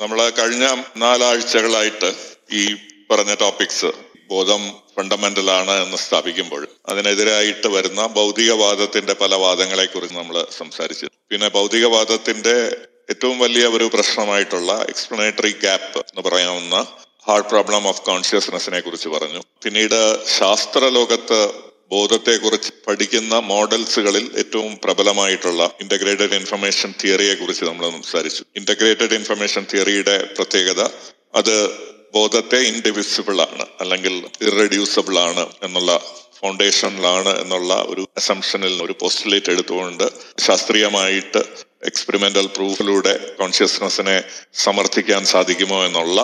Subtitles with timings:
[0.00, 2.10] നമ്മൾ കഴിഞ്ഞ നാലാഴ്ചകളായിട്ട്
[2.52, 2.62] ഈ
[3.10, 3.90] പറഞ്ഞ ടോപ്പിക്സ്
[4.28, 4.62] ബോധം
[4.96, 11.06] ഫണ്ടമെന്റൽ ആണ് എന്ന് സ്ഥാപിക്കുമ്പോൾ അതിനെതിരായിട്ട് വരുന്ന ഭൗതികവാദത്തിന്റെ പല വാദങ്ങളെ കുറിച്ച് നമ്മൾ സംസാരിച്ചു.
[11.30, 12.56] പിന്നെ ഭൗതികവാദത്തിന്റെ
[13.10, 16.76] ഏറ്റവും വലിയ ഒരു പ്രശ്നമായിട്ടുള്ള എക്സ്പ്ലനേറ്ററി ഗ്യാപ്പ് എന്ന് പറയാവുന്ന
[17.28, 19.40] ഹാർഡ് പ്രോബ്ലം ഓഫ് കോൺഷ്യസ്നെസ്സിനെ കുറിച്ച് പറഞ്ഞു.
[19.64, 20.00] പിന്നീട്
[20.38, 21.40] ശാസ്ത്ര ലോകത്ത്
[21.90, 28.42] ബോധത്തെക്കുറിച്ച് പഠിക്കുന്ന മോഡൽസുകളിൽ ഏറ്റവും പ്രബലമായിട്ടുള്ള ഇന്റഗ്രേറ്റഡ് ഇൻഫർമേഷൻ തിയറിയെ കുറിച്ച് നമ്മൾ സംസാരിച്ചു.
[28.56, 30.82] ഇന്റഗ്രേറ്റഡ് ഇൻഫർമേഷൻ തിയറിയുടെ പ്രത്യേകത
[31.34, 31.54] അത്
[32.14, 35.92] ബോധത്തെ ഇൻഡിവിസിബിൾ ആണ് അല്ലെങ്കിൽ ഇറഡ്യൂസബിൾ ആണ് എന്നുള്ള
[36.40, 40.04] ഫൗണ്ടേഷനിലാണ് എന്നുള്ള ഒരു അസംഷനിൽ ഒരു പോസ്റ്റുലേറ്റ് എടുത്തുകൊണ്ട്
[40.46, 41.42] ശാസ്ത്രീയമായിട്ട്
[41.90, 44.16] എക്സ്പെരിമെന്റൽ പ്രൂഫിലൂടെ കോൺഷ്യസ്നെസ്സിനെ
[44.54, 46.20] സമർത്ഥിക്കാൻ സാധിക്കുമോ എന്നുള്ള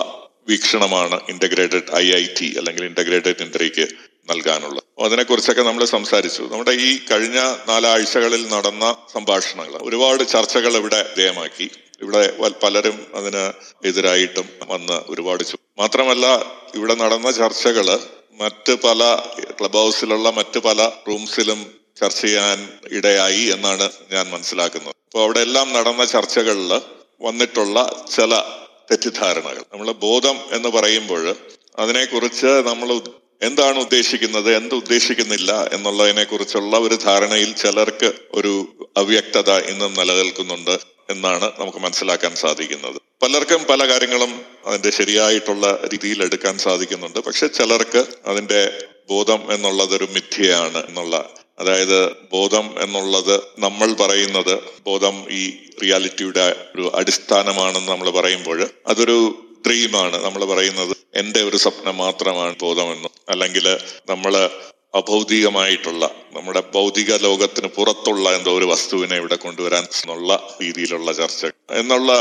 [0.49, 3.85] വീക്ഷണമാണ് ഇന്റഗ്രേറ്റഡ് ഐ ഐ ടി അല്ലെങ്കിൽ ഇന്റഗ്രേറ്റഡ് ഇന്ററിക്ക്
[4.29, 6.43] നൽകാനുള്ളത് അതിനെക്കുറിച്ചൊക്കെ നമ്മൾ സംസാരിച്ചു.
[6.51, 11.69] നമ്മുടെ ഈ കഴിഞ്ഞ നാലാഴ്ചകളിൽ നടന്ന സംഭാഷണങ്ങൾ ഒരുപാട് ചർച്ചകൾ ഇവിടെ വിധേയമാക്കി.
[12.01, 13.43] ഇവിടെ പലരും അതിന്
[13.87, 15.43] എതിരായിട്ടും വന്ന് ഒരുപാട്
[15.77, 16.25] മാത്രമല്ല
[16.75, 17.87] ഇവിടെ നടന്ന ചർച്ചകൾ
[18.41, 19.01] മറ്റ് പല
[19.59, 21.59] ക്ലബ് ഹൗസിലുള്ള മറ്റ് പല റൂംസിലും
[21.99, 24.93] ചർച്ച ചെയ്യാൻ ഇടയായി എന്നാണ് ഞാൻ മനസ്സിലാക്കുന്നത്.
[25.05, 26.71] അപ്പോൾ അവിടെ എല്ലാം നടന്ന ചർച്ചകളിൽ
[27.21, 27.77] വന്നിട്ടുള്ള
[28.15, 28.41] ചില
[28.91, 29.63] തെറ്റിദ്ധാരണകൾ.
[29.73, 31.35] നമ്മൾ ബോധം എന്ന് പറയുമ്പോൾ
[31.79, 32.89] അതിനെക്കുറിച്ച് നമ്മൾ
[33.41, 38.53] എന്താണ് ഉദ്ദേശിക്കുന്നത് എന്ത് ഉദ്ദേശിക്കുന്നില്ല എന്നുള്ളതിനെ കുറിച്ചുള്ള ഒരു ധാരണയിൽ ചിലർക്ക് ഒരു
[38.97, 40.79] അവ്യക്തത ഇന്നും നിലനിൽക്കുന്നുണ്ട്
[41.09, 43.01] എന്നാണ് നമുക്ക് മനസ്സിലാക്കാൻ സാധിക്കുന്നത്.
[43.23, 47.19] പലർക്കും പല കാര്യങ്ങളും അതിന്റെ ശരിയായിട്ടുള്ള രീതിയിൽ എടുക്കാൻ സാധിക്കുന്നുണ്ട്.
[47.19, 51.29] പക്ഷെ ചിലർക്ക് അതിന്റെ ബോധം എന്നുള്ളത് ഒരു മിഥ്യയാണ് എന്നുള്ള
[51.59, 60.45] അതായത് ബോധം എന്നുള്ളത് നമ്മൾ പറയുന്നത് ബോധം ഈ റിയാലിറ്റിയുടെ ഒരു അടിസ്ഥാനമാണെന്ന് നമ്മൾ പറയുമ്പോൾ അതൊരു ഡ്രീമാണ് നമ്മൾ
[60.45, 60.95] പറയുന്നത്.
[61.15, 63.77] എന്റെ ഒരു സ്വപ്നം മാത്രമാണ് ബോധമെന്നും അല്ലെങ്കിൽ
[64.09, 64.49] നമ്മൾ
[64.95, 71.45] അഭൗതികമായിട്ടുള്ള നമ്മുടെ ഭൗതിക ലോകത്തിന് പുറത്തുള്ള എന്തോ ഒരു വസ്തുവിനെ ഇവിടെ കൊണ്ടുവരാൻ എന്നുള്ള രീതിയിലുള്ള ചർച്ച.
[71.71, 72.11] എന്നുള്ള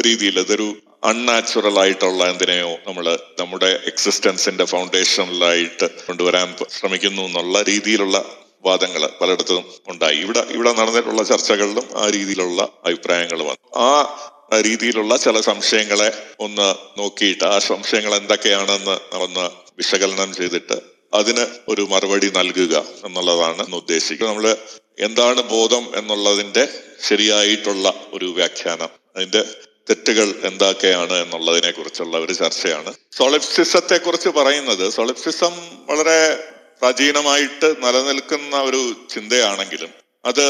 [0.00, 9.64] രീതിയിൽ ഇതൊരു അൺനാച്ചുറൽ ആയിട്ടുള്ള എന്തിനെയോ നമ്മൾ നമ്മുടെ എക്സിസ്റ്റൻസിന്റെ ഫൗണ്ടേഷനിലായിട്ട് കൊണ്ടുവരാൻ ശ്രമിക്കുന്നു എന്നുള്ള രീതിയിലുള്ള വാദങ്ങൾ പലയിടത്തും
[9.86, 10.16] ഉണ്ടായി.
[10.16, 13.78] ഇവിടെ ഇവിടെ നടന്നിട്ടുള്ള ചർച്ചകളിലും ആ രീതിയിലുള്ള അഭിപ്രായങ്ങൾ വന്നു.
[13.78, 14.20] ആ
[14.60, 22.84] രീതിയിലുള്ള ചില സംശയങ്ങളെ ഒന്ന് നോക്കിയിട്ട് ആ സംശയങ്ങൾ എന്തൊക്കെയാണെന്ന് ഒന്ന് വിശകലനം ചെയ്തിട്ട് അതിന് ഒരു മറുപടി നൽകുക
[23.04, 24.36] എന്നുള്ളതാണ് ഉദ്ദേശിക്കുന്നത്.
[24.36, 24.56] നമ്മൾ
[24.98, 26.68] എന്താണ് ബോധം എന്നുള്ളതിന്റെ
[27.08, 29.44] ശരിയായിട്ടുള്ള ഒരു വ്യാഖ്യാനം അതിന്റെ
[29.90, 32.94] തെറ്റുകൾ എന്തൊക്കെയാണ് എന്നുള്ളതിനെ കുറിച്ചുള്ള ഒരു ചർച്ചയാണ്.
[33.16, 35.52] സോളിപ്സിസത്തെ കുറിച്ച് പറയുന്നത് സോളിപ്സിസം
[35.86, 36.48] വളരെ
[36.80, 38.80] പ്രാചീനമായിട്ട് നിലനിൽക്കുന്ന ഒരു
[39.14, 39.92] ചിന്തയാണെങ്കിലും
[40.24, 40.46] അത്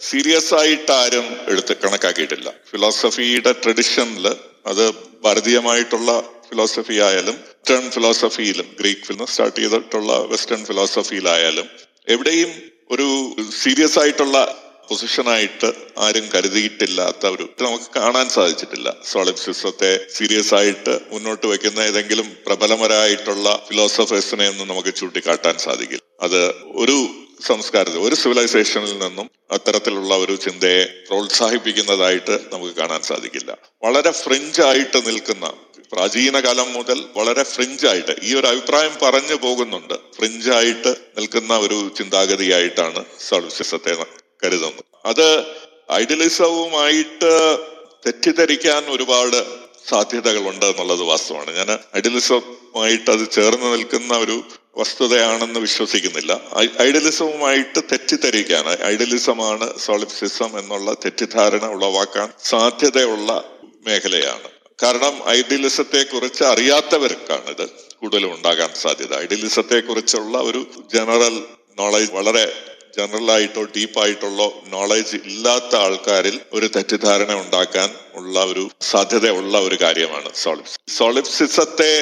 [0.00, 2.48] സീരിയസ് ആയിട്ട് ആരും എടുത്ത് കണക്കാക്കിയിട്ടില്ല.
[2.70, 4.26] ഫിലോസഫിയുടെ ട്രഡിഷനിൽ
[4.66, 4.84] അത്
[5.24, 6.10] ഭാരതീയമായിട്ടുള്ള
[6.48, 11.68] ഫിലോസഫി ആയാലും വെസ്റ്റേൺ ഫിലോസഫിയിലും ഗ്രീക്ക് ഫിലിം സ്റ്റാർട്ട് ചെയ്തിട്ടുള്ള വെസ്റ്റേൺ ഫിലോസഫിയിലായാലും
[12.06, 12.50] എവിടെയും
[12.90, 13.06] ഒരു
[13.62, 14.38] സീരിയസ് ആയിട്ടുള്ള
[14.88, 18.96] പൊസിഷനായിട്ട് ആരും കരുതിയിട്ടില്ലാത്ത ഒരു നമുക്ക് കാണാൻ സാധിച്ചിട്ടില്ല.
[19.04, 26.02] സോളിപ്സിസത്തെ സീരിയസ് ആയിട്ട് മുന്നോട്ട് വെക്കുന്ന ഏതെങ്കിലും പ്രബലമരായിട്ടുള്ള ഫിലോസഫേഴ്സിനെ ഒന്നും നമുക്ക് ചൂണ്ടിക്കാട്ടാൻ സാധിക്കില്ല.
[26.20, 27.08] അത് ഒരു
[27.46, 33.58] സംസ്കാരത്തിൽ ഒരു സിവിലൈസേഷനിൽ നിന്നും അത്തരത്തിലുള്ള ഒരു ചിന്തയെ പ്രോത്സാഹിപ്പിക്കുന്നതായിട്ട് നമുക്ക് കാണാൻ സാധിക്കില്ല.
[33.84, 35.52] വളരെ ഫ്രിഞ്ച് ആയിട്ട് നിൽക്കുന്ന
[35.92, 39.94] പ്രാചീന കാലം മുതൽ വളരെ ഫ്രിഞ്ച് ആയിട്ട് ഈ ഒരു അഭിപ്രായം പറഞ്ഞു പോകുന്നുണ്ട്.
[39.94, 43.94] ഫ്രിഞ്ച് ആയിട്ട് നിൽക്കുന്ന ഒരു ചിന്താഗതിയായിട്ടാണ് സോളിസിസത്തെ
[44.42, 45.46] കരുതുന്നത് അത്
[45.92, 47.58] ഐഡിയലിസവുമായിട്ട്
[48.06, 51.56] തെറ്റിദ്ധരിക്കാൻ ഒരുപാട് സാധ്യതകളുണ്ട് എന്നുള്ളത് വാസ്തവമാണ്.
[51.56, 54.42] ഞാൻ ഐഡിയലിസവുമായിട്ട് അത് ചേർന്ന് നിൽക്കുന്ന ഒരു
[54.76, 56.40] വസ്തുതയാണെന്ന് വിശ്വസിക്കുന്നില്ല.
[56.82, 63.44] ഐഡിയലിസവുമായിട്ട് തെറ്റിദ്ധരിക്കാൻ ഐഡിയലിസമാണ് സോളിപ്സിസം എന്നുള്ള തെറ്റിദ്ധാരണ ഉളവാക്കാൻ സാധ്യതയുള്ള
[63.86, 64.50] മേഖലയാണ്.
[64.82, 69.18] കാരണം ഐഡിയലിസത്തെ കുറിച്ച് അറിയാത്തവർക്കാണ് ഇത് കൂടുതലും ഉണ്ടാകാൻ സാധ്യത.
[69.18, 71.44] ഐഡിയലിസത്തെ കുറിച്ചുള്ള ഒരു ജനറൽ
[71.78, 79.30] നോളജ് വളരെ ജനറൽ ആയിട്ടോ ഡീപ്പ് ഡീപ്പായിട്ടുള്ളോ നോളജ് ഇല്ലാത്ത ആൾക്കാരിൽ ഒരു തെറ്റിദ്ധാരണ ഉണ്ടാക്കാൻ ഉള്ള ഒരു സാധ്യത
[79.30, 81.92] ഉള്ള ഒരു കാര്യമാണ് സോളിപ്സ് സോളിപ്സിസത്തെ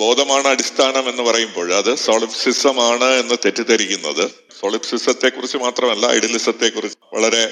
[0.00, 4.24] ബോധമാണ് അടിസ്ഥാനം എന്ന് പറയുമ്പോൾ അത് സോളിപ്സിസമാണ് എന്ന് തെറ്റിദ്ധരിക്കുന്നത്.
[4.60, 7.42] സോളിപ്സിസത്തെ കുറിച്ച് മാത്രമല്ല ഐഡിയലിസത്തെ കുറിച്ച് വളരെ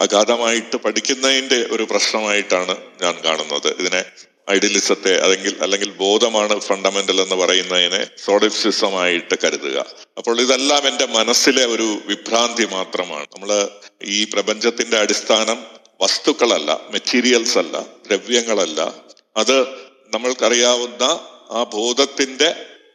[0.00, 3.68] അഗാധമായിട്ട് പഠിക്കുന്നതിന്റെ ഒരു പ്രശ്നമായിട്ടാണ് ഞാൻ കാണുന്നത്.
[3.80, 4.04] ഇതിനെ
[4.50, 9.78] ഐഡിയലിസത്തെ അല്ലെങ്കിൽ അല്ലെങ്കിൽ ബോധമാണ് ഫണ്ടമെന്റൽ എന്ന് പറയുന്നതിനെ സോളിപ്സിസമായിട്ട് കരുതുക.
[10.18, 13.26] അപ്പോൾ ഇതെല്ലാം എന്റെ മനസ്സിലെ ഒരു വിഭ്രാന്തി മാത്രമാണ്.
[13.34, 13.50] നമ്മൾ
[14.04, 15.58] ഈ പ്രപഞ്ചത്തിന്റെ അടിസ്ഥാനം
[16.00, 17.76] വസ്തുക്കളല്ല മെറ്റീരിയൽസ് അല്ല
[18.06, 18.80] ദ്രവ്യങ്ങളല്ല.
[19.36, 19.56] അത്
[20.14, 21.02] നമ്മൾക്കറിയാവുന്ന
[21.50, 22.48] ആ ബോധത്തിന്റെ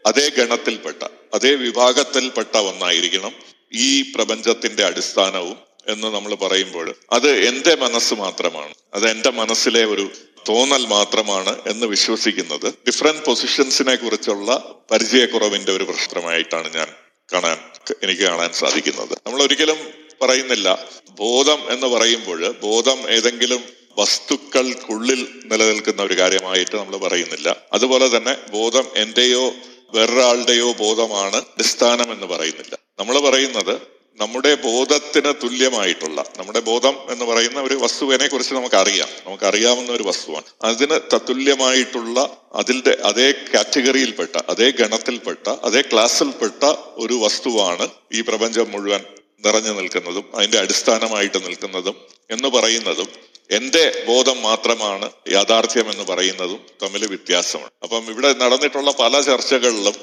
[0.06, 1.01] അതേ ഗണത്തിൽപ്പെട്ട
[1.33, 3.33] അതേ വിഭാഗത്തിൽപ്പെട്ട ഒന്നായിരിക്കണം
[3.74, 5.57] ഈ പ്രപഞ്ചത്തിന്റെ അടിസ്ഥാനവും
[5.88, 8.74] എന്ന് നമ്മൾ പറയുമ്പോൾ അത് എന്റെ മനസ്സ് മാത്രമാണ്.
[8.94, 10.06] അത് എന്റെ മനസ്സിലെ ഒരു
[10.50, 12.74] തോന്നൽ മാത്രമാണ് എന്ന് വിശ്വസിക്കുന്നത്.
[12.88, 16.88] ഡിഫറെന്റ് പൊസിഷൻസിനെ കുറിച്ചുള്ള പരിചയക്കുറവിന്റെ ഒരു പ്രശ്നമായിട്ടാണ് ഞാൻ
[17.34, 17.58] കാണാൻ
[18.04, 19.18] എനിക്ക് കാണാൻ സാധിക്കുന്നത്.
[19.26, 19.78] നമ്മൾ ഒരിക്കലും
[20.22, 20.88] പറയുന്നില്ല
[21.20, 23.64] ബോധം എന്ന് പറയുമ്പോൾ ബോധം ഏതെങ്കിലും
[23.98, 27.56] വസ്തുക്കൾക്കുള്ളിൽ നിലനിൽക്കുന്ന ഒരു കാര്യമായിട്ട് നമ്മൾ പറയുന്നില്ല.
[27.74, 29.54] അതുപോലെ തന്നെ ബോധം എന്റെയോ
[29.94, 32.80] വേറൊരാളുടെയോ ബോധമാണ് അടിസ്ഥാനം എന്ന് പറയുന്നില്ല.
[33.00, 39.08] നമ്മൾ പറയുന്നത് നമ്മുടെ ബോധത്തിന് തുല്യമായിട്ടുള്ള നമ്മുടെ ബോധം എന്ന് പറയുന്ന ഒരു വസ്തുവിനെ കുറിച്ച് നമുക്കറിയാം.
[39.28, 40.44] നമുക്കറിയാവുന്ന ഒരു വസ്തുവാണ്.
[40.62, 46.63] അതിന് തത്തുല്യമായിട്ടുള്ള അതിന്റെ അതേ കാറ്റഗറിയിൽപ്പെട്ട അതേ ഗണത്തിൽപ്പെട്ട അതേ ക്ലാസ്സിൽപ്പെട്ട
[46.98, 49.04] ഒരു വസ്തുവാണ് ഈ പ്രപഞ്ചം മുഴുവൻ
[49.46, 51.96] നിറഞ്ഞു നിൽക്കുന്നതും അതിന്റെ അടിസ്ഥാനമായിട്ട് നിൽക്കുന്നതും
[52.31, 53.07] എന്ന് പറയുന്നതും
[53.52, 57.69] എന്റെ ബോധം മാത്രമാണ് യാഥാർത്ഥ്യം എന്ന് പറയുന്നതും തമ്മിൽ വ്യത്യാസമാണ്.
[57.84, 59.94] അപ്പം ഇവിടെ നടന്നിട്ടുള്ള പല ചർച്ചകളിലും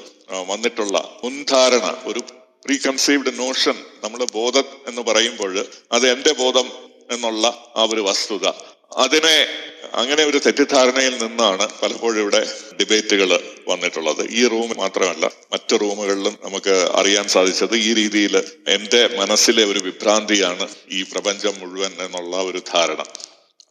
[0.47, 2.21] വന്നിട്ടുള്ള മുൻധാരണ ഒരു
[2.69, 5.53] പ്രീ കൺസീവ്ഡ് നോഷൻ നമ്മൾ ബോധം എന്ന് പറയുമ്പോൾ
[5.91, 6.67] അത് എന്റെ ബോധം
[7.11, 8.45] എന്നുള്ള ആ ഒരു വസ്തുത.
[8.97, 9.47] അതിനെ
[9.93, 12.41] അങ്ങനെ ഒരു തെറ്റിദ്ധാരണയിൽ നിന്നാണ് പലപ്പോഴും ഇവിടെ
[12.79, 13.31] ഡിബേറ്റുകൾ
[13.67, 14.27] വന്നിട്ടുള്ളത്.
[14.29, 18.37] ഈ റൂം മാത്രമല്ല മറ്റു റൂമുകളിലും നമുക്ക് അറിയാൻ സാധിച്ചത് ഈ രീതിയിൽ
[18.67, 23.03] എന്റെ മനസ്സിലെ ഒരു വിഭ്രാന്തിയാണ് ഈ പ്രപഞ്ചം മുഴുവൻ എന്നുള്ള ഒരു ധാരണ.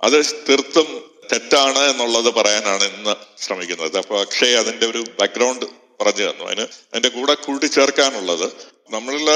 [0.03, 0.89] അത് തീർത്തും
[1.33, 3.15] തെറ്റാണ് എന്നുള്ളത് പറയാനാണ് ഇന്ന്
[3.47, 3.97] ശ്രമിക്കുന്നത്.
[3.97, 6.45] അപ്പൊ അക്ഷയ് അതിന്റെ ഒരു ബാക്ക്ഗ്രൗണ്ട് പറഞ്ഞു തന്നു.
[6.45, 8.53] അതിന് അതിന്റെ കൂടെ കൂട്ടിച്ചേർക്കാനുള്ളത്
[8.91, 9.27] നമ്മളിൽ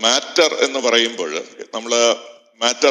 [0.00, 2.16] മാറ്റർ എന്ന് പറയുമ്പോൾ നമ്മൾ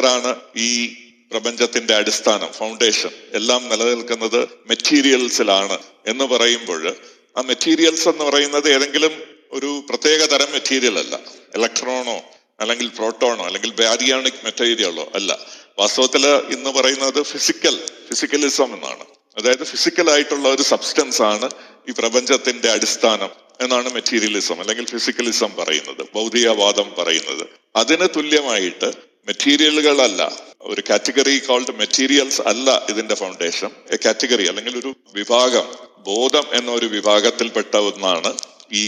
[0.06, 0.96] ആണ് ഈ
[1.32, 6.96] പ്രപഞ്ചത്തിന്റെ അടിസ്ഥാനം ഫൗണ്ടേഷൻ എല്ലാം നിലനിൽക്കുന്നത് മെറ്റീരിയൽസിലാണ് എന്ന് പറയുമ്പോൾ
[7.36, 11.20] ആ മെറ്റീരിയൽസ് എന്ന് പറയുന്നത് ഏതെങ്കിലും ഒരു പ്രത്യേക തരം മെറ്റീരിയൽ അല്ല.
[11.56, 12.22] ഇലക്ട്രോണോ
[12.60, 15.38] അല്ലെങ്കിൽ പ്രോട്ടോണോ അല്ലെങ്കിൽ ബാരിയോണിക് മെറ്റീരിയലോ അല്ല.
[15.78, 19.15] വാസ്തവത്തിൽ ഇന്ന് പറയുന്നത് ഫിസിക്കൽ ഫിസിക്കലിസം എന്നാണ്.
[19.36, 21.48] അതായത് ഫിസിക്കൽ ആയിട്ടുള്ള ഒരു സബ്സ്റ്റൻസ് ആണ്
[21.88, 23.30] ഈ പ്രപഞ്ചത്തിന്റെ അടിസ്ഥാനം
[23.60, 27.44] എന്നാണ് മെറ്റീരിയലിസം അല്ലെങ്കിൽ ഫിസിക്കലിസം പറയുന്നത് ഭൗതികവാദം പറയുന്നത്.
[27.74, 28.88] അതിന് തുല്യമായിട്ട്
[29.28, 30.22] മെറ്റീരിയലുകളല്ല
[30.66, 35.66] ഒരു കാറ്റഗറി കോൾഡ് മെറ്റീരിയൽസ് അല്ല ഇതിന്റെ ഫൗണ്ടേഷൻ എ കാറ്റഗറി അല്ലെങ്കിൽ ഒരു വിഭാഗം
[36.06, 38.30] ബോധം എന്നൊരു വിഭാഗത്തിൽപ്പെട്ട ഒന്നാണ്
[38.72, 38.84] ഈ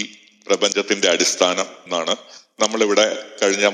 [0.46, 2.14] പ്രപഞ്ചത്തിന്റെ അടിസ്ഥാനം എന്നാണ്
[2.60, 3.06] നമ്മളിവിടെ
[3.42, 3.66] കഴിഞ്ഞ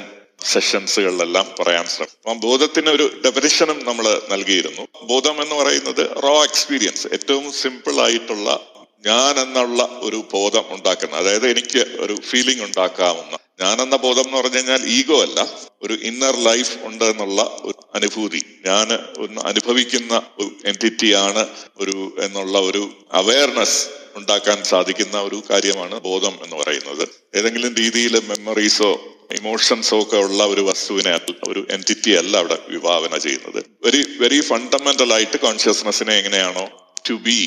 [0.52, 2.40] സെഷൻസുകളിലെല്ലാം പറയാൻ ശ്രമിക്കും.
[2.40, 4.88] ബോധത്തിന് ഒരു ഡെഫിനിഷനും നമ്മൾ നൽകിയിരുന്നു.
[5.02, 8.60] ബോധം എന്ന് പറയുന്നത് റോ എക്സ്പീരിയൻസ് ഏറ്റവും സിമ്പിൾ ആയിട്ടുള്ള
[9.06, 13.36] ഞാൻ എന്നുള്ള ഒരു ബോധം ഉണ്ടാക്കുന്ന അതായത് എനിക്ക് ഒരു ഫീലിംഗ് ഉണ്ടാക്കാവുന്ന.
[13.60, 15.50] ഞാൻ എന്ന ബോധം എന്ന് പറഞ്ഞു കഴിഞ്ഞാൽ ഈഗോ അല്ല
[15.82, 18.42] ഒരു ഇന്നർ ലൈഫ് ഉണ്ട് എന്നുള്ള ഒരു അനുഭൂതി.
[18.66, 23.86] ഞാൻ ഒന്ന് അനുഭവിക്കുന്ന ഒരു എന്റിറ്റിയാണ് ഒരു എന്നുള്ള ഒരു അവയർനെസ്
[24.16, 27.08] ഉണ്ടാക്കാൻ സാധിക്കുന്ന ഒരു കാര്യമാണ് ബോധം എന്ന് പറയുന്നത്.
[27.34, 33.60] ഏതെങ്കിലും രീതിയിൽ മെമ്മറീസോ ഇമോഷൻസോ ഒക്കെ ഉള്ള ഒരു വസ്തുവിനെ ഒരു എന്റിറ്റി അല്ല അവിടെ വിഭാവന ചെയ്യുന്നത്.
[33.84, 36.66] വെരി വെരി ഫണ്ടമെന്റൽ ആയിട്ട് കോൺഷ്യസ്നെസ്സിനെ എങ്ങനെയാണോ
[37.10, 37.38] to be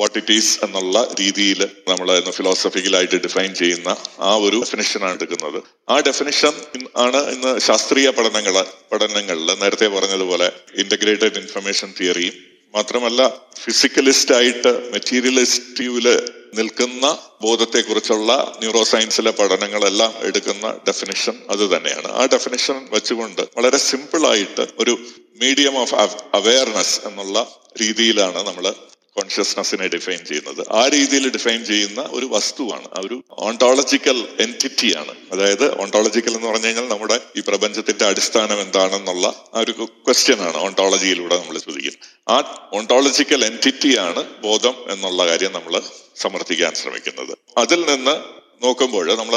[0.00, 5.58] what it is എന്നുള്ള രീതിയിൽ നമ്മൾ ഫിലോസഫിക്കലായിട്ട് ഡിഫൈൻ ചെയ്യുന്ന ആ ഒരു ഡെഫിനിഷനാണ് എടുക്കുന്നത്.
[5.88, 6.52] ആ ഡെഫിനിഷൻ
[6.96, 8.56] ആണ് ഇന്ന് ശാസ്ത്രീയ പഠനങ്ങൾ
[8.92, 12.36] പഠനങ്ങളിൽ നേരത്തെ പറഞ്ഞതുപോലെ ഇന്റഗ്രേറ്റഡ് ഇൻഫർമേഷൻ തിയറിയും
[12.74, 13.20] മാത്രമല്ല
[13.60, 16.06] ഫിസിക്കലിസ്റ്റ് ആയിട്ട് മെറ്റീരിയലിസ്റ്റിൽ
[16.54, 22.08] നിൽക്കുന്ന ബോധത്തെക്കുറിച്ചുള്ള ന്യൂറോ സയൻസിലെ പഠനങ്ങളെല്ലാം എടുക്കുന്ന ഡെഫിനിഷൻ അത് തന്നെയാണ്.
[22.12, 24.98] ആ ഡെഫിനിഷൻ വെച്ചുകൊണ്ട് വളരെ സിമ്പിൾ ആയിട്ട് ഒരു
[25.40, 25.94] മീഡിയം ഓഫ്
[26.34, 27.48] അവയർനെസ് എന്നുള്ള
[27.82, 28.74] രീതിയിലാണ് നമ്മൾ
[29.16, 30.66] കോൺഷ്യസ്നെസ്സിനെ ഡിഫൈൻ ചെയ്യുന്നത്.
[30.70, 32.88] ആ രീതിയിൽ ഡിഫൈൻ ചെയ്യുന്ന ഒരു വസ്തുവാണ്.
[33.04, 39.72] ഒരു ഓണ്ടോളജിക്കൽ എന്റിറ്റിയാണ് അതായത് ഓണ്ടോളജിക്കൽ എന്ന് പറഞ്ഞു കഴിഞ്ഞാൽ നമ്മുടെ ഈ പ്രപഞ്ചത്തിന്റെ അടിസ്ഥാനം എന്താണെന്നുള്ള ആ ഒരു
[40.06, 42.08] ക്വസ്റ്റ്യൻ ആണ് ഓണ്ടോളജിയിലൂടെ നമ്മൾ ചോദിക്കുന്നത്.
[42.28, 45.82] ആ ഓണ്ടോളജിക്കൽ എന്റിറ്റിയാണ് ബോധം എന്നുള്ള കാര്യം നമ്മൾ
[46.16, 47.38] സമർത്ഥിക്കാൻ ശ്രമിക്കുന്നത്.
[47.56, 49.36] അതിൽ നിന്ന് നോക്കുമ്പോൾ നമ്മൾ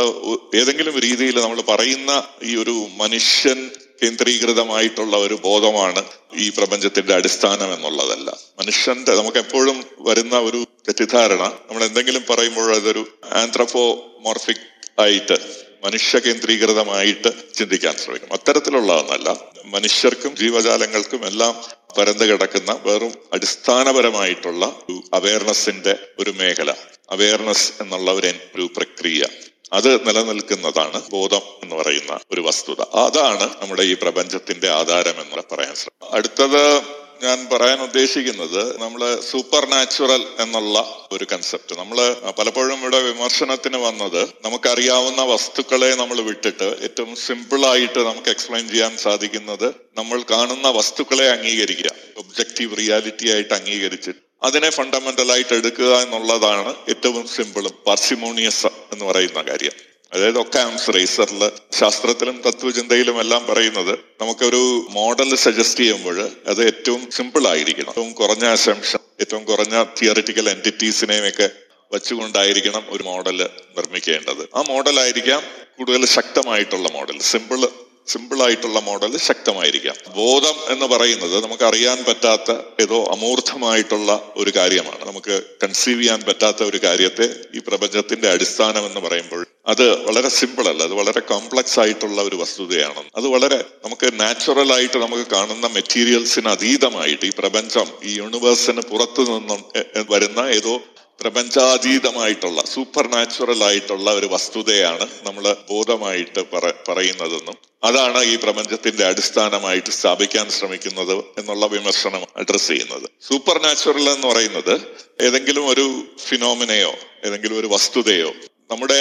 [0.56, 3.72] ഏതെങ്കിലും രീതിയിൽ നമ്മൾ പറയുന്ന ഈ ഒരു മനുഷ്യൻ
[4.04, 6.04] കേന്ദ്രീകൃതമായിട്ടുള്ള ഒരു ബോധമാണ്
[6.36, 8.38] ഈ പ്രപഞ്ചത്തിന്റെ അടിസ്ഥാനം എന്നുള്ളതല്ല.
[8.60, 14.66] മനുഷ്യന്റെ നമുക്ക് എപ്പോഴും വരുന്ന ഒരു തെറ്റിദ്ധാരണ നമ്മൾ എന്തെങ്കിലും പറയുമ്പോൾ അതൊരു ആന്ത്രപ്പോമോർഫിക്
[15.00, 15.38] ആയിട്ട്
[15.84, 18.34] മനുഷ്യ കേന്ദ്രീകൃതമായിട്ട് ചിന്തിക്കാൻ ശ്രമിക്കും.
[18.34, 21.64] അത്തരത്തിലുള്ളതെന്നല്ല മനുഷ്യർക്കും ജീവജാലങ്ങൾക്കും എല്ലാം
[21.98, 26.74] പരന്നു കിടക്കുന്ന വെറും അടിസ്ഥാനപരമായിട്ടുള്ള ഒരു അവയർനെസിന്റെ ഒരു മേഖല.
[27.12, 28.12] അവയർനെസ് എന്നുള്ള
[28.56, 29.24] ഒരു പ്രക്രിയ.
[29.74, 32.82] അത് നിലനിൽക്കുന്നതാണ് ബോധം എന്ന് പറയുന്ന ഒരു വസ്തുത.
[32.82, 36.82] അതാണ് നമ്മുടെ ഈ പ്രപഞ്ചത്തിന്റെ ആധാരം എന്ന് പറയാൻ ശ്രമം അടുത്തത്
[37.24, 40.78] ഞാൻ പറയാൻ ഉദ്ദേശിക്കുന്നത് നമ്മൾ സൂപ്പർ നാച്ചുറൽ എന്നുള്ള
[41.12, 48.30] ഒരു കൺസെപ്റ്റ് നമ്മൾ പലപ്പോഴും ഇവിടെ വിമർശനത്തിന് വന്നത് നമുക്കറിയാവുന്ന വസ്തുക്കളെ നമ്മൾ വിട്ടിട്ട് ഏറ്റവും സിമ്പിൾ ആയിട്ട് നമുക്ക്
[48.30, 51.92] എക്സ്പ്ലെയിൻ ചെയ്യാൻ സാധിക്കുന്നത് നമ്മൾ കാണുന്ന വസ്തുക്കളെ അംഗീകരിക്കുക.
[52.18, 54.33] ഒബ്ജക്റ്റീവ് റിയാലിറ്റി ആയിട്ട് അംഗീകരിച്ചിട്ട്.
[54.44, 59.72] അതിനെ ഫണ്ടമെന്റൽ ആയിട്ട് എടുക്കുക എന്നുള്ളതാണ് ഏറ്റവും സിമ്പിൾ പാർസിമോണിയസ് എന്ന് പറയുന്ന കാര്യം.
[60.14, 67.48] അതായത് ഒക്കെ ആംസ് റേസറിൽ ശാസ്ത്രത്തിലും തത്വചിന്തയിലും എല്ലാം പറയുന്നത് നമുക്കൊരു മോഡൽ സജസ്റ്റ് ചെയ്യുമ്പോൾ അത് ഏറ്റവും സിമ്പിൾ
[67.48, 67.90] ആയിരിക്കണം.
[67.90, 71.50] ഏറ്റവും കുറഞ്ഞ അസംഷൻ ഏറ്റവും കുറഞ്ഞ തിയറിറ്റിക്കൽ എന്റിറ്റീസിനെയും ഒക്കെ
[71.94, 74.50] വെച്ചുകൊണ്ടായിരിക്കണം ഒരു മോഡൽ നിർമ്മിക്കേണ്ടത്.
[74.56, 75.44] ആ മോഡലായിരിക്കാം
[75.78, 77.68] കൂടുതൽ ശക്തമായിട്ടുള്ള മോഡൽ സിമ്പിൾ
[78.08, 79.96] സിമ്പിൾ ആയിട്ടുള്ള മോഡൽ ശക്തമായിരിക്കാം.
[80.16, 85.08] ബോധം എന്ന് പറയുന്നത് നമുക്ക് അറിയാൻ പറ്റാത്ത ഏതോ അമൂർത്തമായിട്ടുള്ള ഒരു കാര്യമാണ്.
[85.08, 90.84] നമുക്ക് കൺസീവ് ചെയ്യാൻ പറ്റാത്ത ഒരു കാര്യത്തെ ഈ പ്രപഞ്ചത്തിന്റെ അടിസ്ഥാനം എന്ന് പറയുമ്പോൾ അത് വളരെ സിമ്പിൾ അല്ല.
[90.84, 93.04] അത് വളരെ കോംപ്ലക്സ് ആയിട്ടുള്ള ഒരു വസ്തുതയാണ്.
[93.16, 99.64] അത് വളരെ നമുക്ക് നാച്ചുറൽ ആയിട്ട് നമുക്ക് കാണുന്ന മെറ്റീരിയൽസിന് അതീതമായിട്ട് ഈ പ്രപഞ്ചം ഈ യൂണിവേഴ്സിന് പുറത്തു നിന്നും
[100.10, 100.82] വരുന്ന ഏതോ
[101.24, 110.50] പ്രപഞ്ചാതീതമായിട്ടുള്ള സൂപ്പർ നാച്ചുറൽ ആയിട്ടുള്ള ഒരു വസ്തുതയാണ് നമ്മൾ ബോധമായിട്ട് പറ- പറയുന്നതെന്നും അതാണ് ഈ പ്രപഞ്ചത്തിന്റെ അടിസ്ഥാനമായിട്ട് സ്ഥാപിക്കാൻ
[110.50, 113.10] ശ്രമിക്കുന്നത് എന്നുള്ള വിമർശനം അഡ്രസ് ചെയ്യുന്നത്.
[113.28, 114.76] സൂപ്പർ നാച്ചുറൽ എന്ന് പറയുന്നത്
[115.22, 116.94] ഏതെങ്കിലും ഒരു ഫിനോമിനയോ
[117.26, 118.32] ഏതെങ്കിലും ഒരു വസ്തുതയോ
[118.72, 119.00] നമ്മുടെ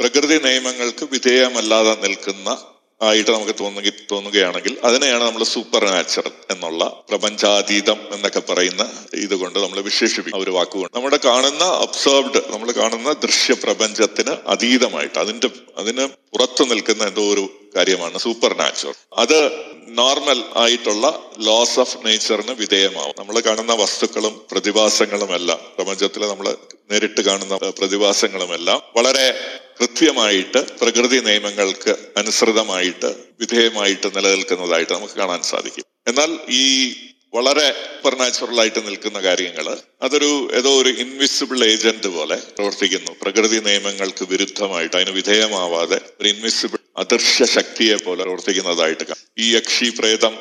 [0.00, 2.48] പ്രകൃതി നിയമങ്ങൾക്ക് വിധേയമല്ലാതെ നിൽക്കുന്ന
[3.00, 8.82] ആയിട്ട് നമുക്ക് തോന്നുക തോന്നുകയാണെങ്കിൽ അതിനെയാണ് നമ്മൾ സൂപ്പർ നാച്ചുറൽ എന്നുള്ള പ്രപഞ്ചാതീതം എന്നൊക്കെ പറയുന്ന
[9.16, 10.40] ഇതുകൊണ്ട് നമ്മൾ വിശേഷിപ്പിക്കും.
[10.40, 17.24] ഒരു വാക്കുകൊണ്ട് നമ്മുടെ കാണുന്ന അബ്സർവ്ഡ് നമ്മൾ കാണുന്ന ദൃശ്യ പ്രപഞ്ചത്തിന് അതീതമായിട്ട് അതിന്റെ അതിന് പുറത്തു നിൽക്കുന്ന എന്തോ
[17.32, 17.44] ഒരു
[17.76, 19.38] കാര്യമാണ് സൂപ്പർ നാച്ചുറൽ അത്
[19.98, 21.06] നോർമൽ ആയിട്ടുള്ള
[21.38, 23.14] ലോസ് ഓഫ് നേച്ചറിന് വിധേയമാവും.
[23.18, 26.48] നമ്മൾ കാണുന്ന വസ്തുക്കളും പ്രതിഭാസങ്ങളും എല്ലാം പ്രപഞ്ചത്തിൽ നമ്മൾ
[26.90, 29.26] നേരിട്ട് കാണുന്ന പ്രതിഭാസങ്ങളുമെല്ലാം വളരെ
[29.80, 35.84] കൃത്യമായിട്ട് പ്രകൃതി നിയമങ്ങൾക്ക് അനുസൃതമായിട്ട് വിധേയമായിട്ട് നിലനിൽക്കുന്നതായിട്ട് നമുക്ക് കാണാൻ സാധിക്കും.
[36.08, 36.30] എന്നാൽ
[36.60, 36.64] ഈ
[37.36, 39.66] വളരെ സൂപ്പർ നാച്ചുറൽ ആയിട്ട് നിൽക്കുന്ന കാര്യങ്ങൾ
[40.02, 40.28] അതൊരു
[40.58, 47.96] ഏതോ ഒരു ഇൻവിസിബിൾ ഏജന്റ് പോലെ പ്രവർത്തിക്കുന്നു പ്രകൃതി നിയമങ്ങൾക്ക് വിരുദ്ധമായിട്ട് അതിന് വിധേയമാവാതെ ഒരു ഇൻവിസിബിൾ അദൃശ്യ ശക്തിയെ
[48.04, 49.04] പോലെ പ്രവർത്തിക്കുന്നതായിട്ട്.
[49.38, 50.34] ഈ യക്ഷി പ്രേതം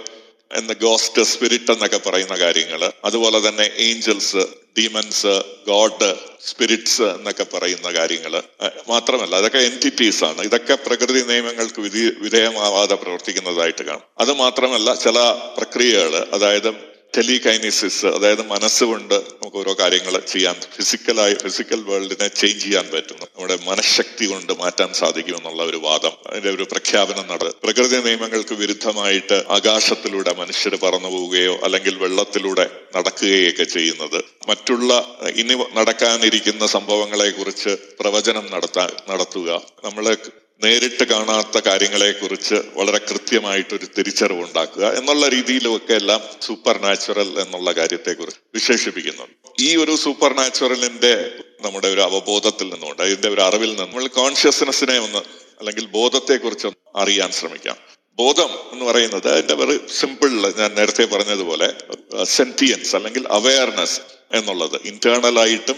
[0.52, 4.48] എന്ന ഗോസ്റ്റ് സ്പിരിറ്റ് എന്നൊക്കെ പറയുന്ന കാര്യങ്ങൾ അതുപോലെ തന്നെ ഏഞ്ചൽസ്
[4.80, 8.44] ഡീമൻസ് ഗോഡ് സ്പിരിറ്റ്സ് എന്നൊക്കെ പറയുന്ന കാര്യങ്ങൾ
[8.88, 10.42] മാത്രമല്ല അതൊക്കെ എന്റിറ്റീസ് ആണ്.
[10.42, 14.04] ഇതൊക്കെ പ്രകൃതി നിയമങ്ങൾക്ക് വിധി വിധേയമാവാതെ പ്രവർത്തിക്കുന്നതായിട്ട് കാണാം.
[14.20, 15.20] അത് മാത്രമല്ല ചില
[15.58, 23.20] പ്രക്രിയകൾ അതായത് ടെലികൈനിസിസ് അതായത് മനസ്സുകൊണ്ട് നമുക്ക് ഓരോ കാര്യങ്ങൾ ചെയ്യാൻ ഫിസിക്കലായി ഫിസിക്കൽ വേൾഡിനെ ചേഞ്ച് ചെയ്യാൻ പറ്റും
[23.22, 29.38] നമ്മുടെ മനഃശക്തി കൊണ്ട് മാറ്റാൻ സാധിക്കും എന്നുള്ള ഒരു വാദം അതിന്റെ ഒരു പ്രഖ്യാപനം നട പ്രകൃതി നിയമങ്ങൾക്ക് വിരുദ്ധമായിട്ട്
[29.50, 34.20] ആകാശത്തിലൂടെ മനുഷ്യർ പറന്നു പോവുകയോ അല്ലെങ്കിൽ വെള്ളത്തിലൂടെ നടക്കുകയൊക്കെ ചെയ്യുന്നത്.
[34.48, 34.92] മറ്റുള്ള
[35.36, 37.70] ഇനി നടക്കാനിരിക്കുന്ന സംഭവങ്ങളെ കുറിച്ച്
[38.00, 39.62] പ്രവചനം നടത്താൻ നടത്തുക.
[39.84, 40.16] നമ്മളെ
[40.62, 48.14] നേരിട്ട് കാണാത്ത കാര്യങ്ങളെ കുറിച്ച് വളരെ കൃത്യമായിട്ടൊരു തിരിച്ചറിവ് ഉണ്ടാക്കുക എന്നുള്ള രീതിയിലുമൊക്കെ എല്ലാം സൂപ്പർ നാച്ചുറൽ എന്നുള്ള കാര്യത്തെ
[48.14, 49.24] കുറിച്ച് വിശേഷിപ്പിക്കുന്നു
[49.60, 51.32] ഈ ഒരു സൂപ്പർ നാച്ചുറലിന്റെ
[51.62, 55.18] നമ്മുടെ ഒരു അവബോധത്തിൽ നിന്നുകൊണ്ട് അതിന്റെ ഒരു അറിവിൽ നിന്ന് നമ്മൾ കോൺഷ്യസ്നെസ്സിനെ ഒന്ന്
[55.60, 57.78] അല്ലെങ്കിൽ ബോധത്തെ കുറിച്ച് അറിയാൻ ശ്രമിക്കാം.
[58.20, 61.74] ബോധം എന്ന് പറയുന്നത് അതിന്റെ വെറി സിമ്പിൾ ഞാൻ നേരത്തെ പറഞ്ഞതുപോലെ
[62.26, 64.78] സെന്റിയൻസ് അല്ലെങ്കിൽ അവയർനെസ് എന്നുള്ളത്.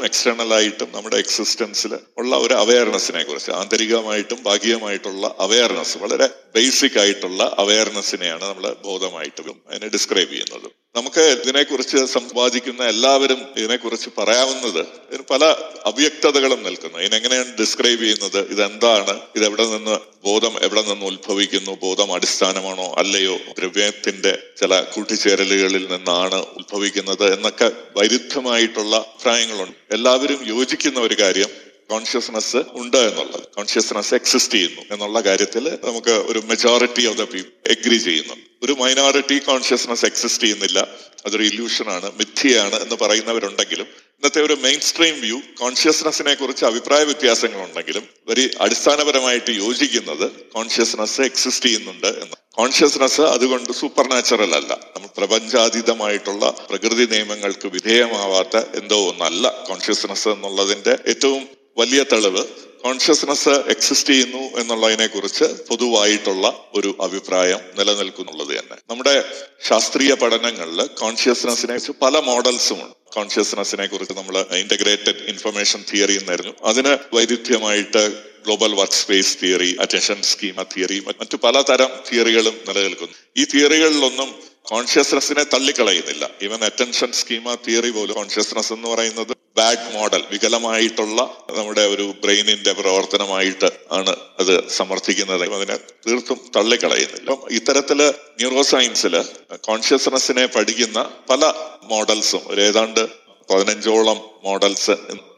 [0.08, 8.42] എക്സ്റ്റേണൽ ആയിട്ടും നമ്മുടെ എക്സിസ്റ്റൻസിൽ ഉള്ള ഒരു അവയർനെസ്സിനെ കുറിച്ച് ആന്തരികമായിട്ടും ഭാഗികമായിട്ടുള്ള അവയർനെസ് വളരെ ബേസിക് ആയിട്ടുള്ള അവയർനെസ്സിനെയാണ്
[8.42, 10.70] നമ്മൾ ബോധമായിട്ടും അതിനെ ഡിസ്ക്രൈബ് ചെയ്യുന്നത്.
[10.98, 15.46] നമുക്ക് ഇതിനെക്കുറിച്ച് സംവാദിക്കുന്ന എല്ലാവരും ഇതിനെക്കുറിച്ച് പറയാവുന്നത് ഇതിന് പല
[15.86, 16.98] അവ്യക്തതകളും നിൽക്കുന്നു.
[16.98, 18.40] ഇതിനെങ്ങനെയാണ് ഡിസ്ക്രൈബ് ചെയ്യുന്നത്?
[18.50, 19.20] ഇതെന്താണ്?
[19.36, 21.78] ഇത് എവിടെ നിന്ന് ബോധം എവിടെ നിന്ന് ഉത്ഭവിക്കുന്നു?
[21.82, 23.38] ബോധം അടിസ്ഥാനമാണോ അല്ലയോ?
[23.60, 29.78] ദ്രവ്യത്തിന്റെ ചില കൂട്ടിച്ചേരലുകളിൽ നിന്നാണ് ഉത്ഭവിക്കുന്നത് എന്നൊക്കെ വൈരുദ്ധ്യമായിട്ടുള്ള അഭിപ്രായങ്ങളുണ്ട്.
[29.92, 33.44] എല്ലാവരും യോജിക്കുന്ന ഒരു കാര്യം കോൺഷ്യസ്നസ് ഉണ്ട് എന്നുള്ളത്.
[33.56, 39.38] കോൺഷ്യസ്നസ് എക്സിസ്റ്റ് ചെയ്യുന്നു എന്നുള്ള കാര്യത്തിൽ നമുക്ക് ഒരു majority of the people agree ചെയ്യുന്നു ഒരു മൈനോറിറ്റി
[39.40, 40.88] കോൺഷ്യസ്നസ് എക്സിസ്റ്റ് ചെയ്യുന്നില്ല.
[41.26, 48.50] അതൊരു ഇല്യൂഷനാണ് മിഥ്യയാണ് എന്ന് പറയുന്നവരുണ്ടെങ്കിലും ഇന്നത്തെ ഒരു മെയിൻ സ്ട്രീം വ്യൂ കോൺഷ്യസ്നസിനെ കുറിച്ച് അഭിപ്രായ വ്യത്യാസങ്ങളുണ്ടെങ്കിലും ഒരു
[48.62, 52.36] അടിസ്ഥാനപരമായിട്ട് യോജിക്കുന്നത് കോൺഷ്യസ്നസ് എക്സിസ്റ്റ് ചെയ്യുന്നുണ്ട് എന്ന്.
[52.54, 54.80] കോൺഷ്യസ്നസ് അതുകൊണ്ട് സൂപ്പർ നാച്ചുറൽ അല്ല.
[54.96, 62.44] നമ്മൾ പ്രപഞ്ചാതീതമായിട്ടുള്ള പ്രകൃതി നിയമങ്ങൾക്ക് വിധേയമാവാത്ത എന്തോ ഒന്നല്ല കോൺഷ്യസ്നസ് എന്നുള്ളതിന്റെ ഏറ്റവും വലിയ തെളിവ്.
[62.84, 68.78] കോൺഷ്യസ്നസ് എക്സിസ്റ്റ് ചെയ്യുന്നു എന്നുള്ളതിനെ കുറിച്ച് പൊതുവായിട്ടുള്ള ഒരു അഭിപ്രായം നിലനിൽക്കുന്നുള്ളത് തന്നെ.
[68.90, 69.26] നമ്മുടെ
[69.68, 72.96] ശാസ്ത്രീയ പഠനങ്ങളിൽ കോൺഷ്യസ്നസിനെ കുറിച്ച് പല മോഡൽസും ഉണ്ട്.
[73.14, 80.64] കോൺഷ്യസ്നസിനെ കുറിച്ച് നമ്മൾ ഇന്റഗ്രേറ്റഡ് ഇൻഫർമേഷൻ തിയറി എന്നായിരുന്നു അതിന് വൈരുദ്ധ്യമായിട്ട് global work space theory attention schema
[80.64, 83.14] theory മറ്റു പലതരം തിയറികളും നിലനിൽക്കുന്നു.
[83.38, 86.30] ഈ തിയറികളിലൊന്നും കോൺഷ്യസ്നസിനെ തള്ളിക്കളയുന്നില്ല.
[86.42, 91.22] ഈവൻ അറ്റൻഷൻ സ്കീമ തിയറി പോലും കോൺഷ്യസ്നസ് എന്ന് പറയുന്നത് ബാഡ് മോഡൽ വികലമായിട്ടുള്ള
[91.58, 95.54] നമ്മുടെ ഒരു ബ്രെയിനിന്റെ പ്രവർത്തനമായിട്ട് ആണ് അത് സമർത്ഥിക്കുന്നത്.
[95.54, 97.32] അതിനെ തീർത്തും തള്ളിക്കളയുന്നില്ല.
[97.32, 98.00] അപ്പം ഇത്തരത്തിൽ
[98.40, 99.16] ന്യൂറോ സയൻസിൽ
[99.56, 104.92] കോൺഷ്യസ്നെസ്സിനെ പഠിക്കുന്ന പല മോഡൽസും ഒരു ഏതാണ്ട് പതിനഞ്ചോളം മോഡൽസ്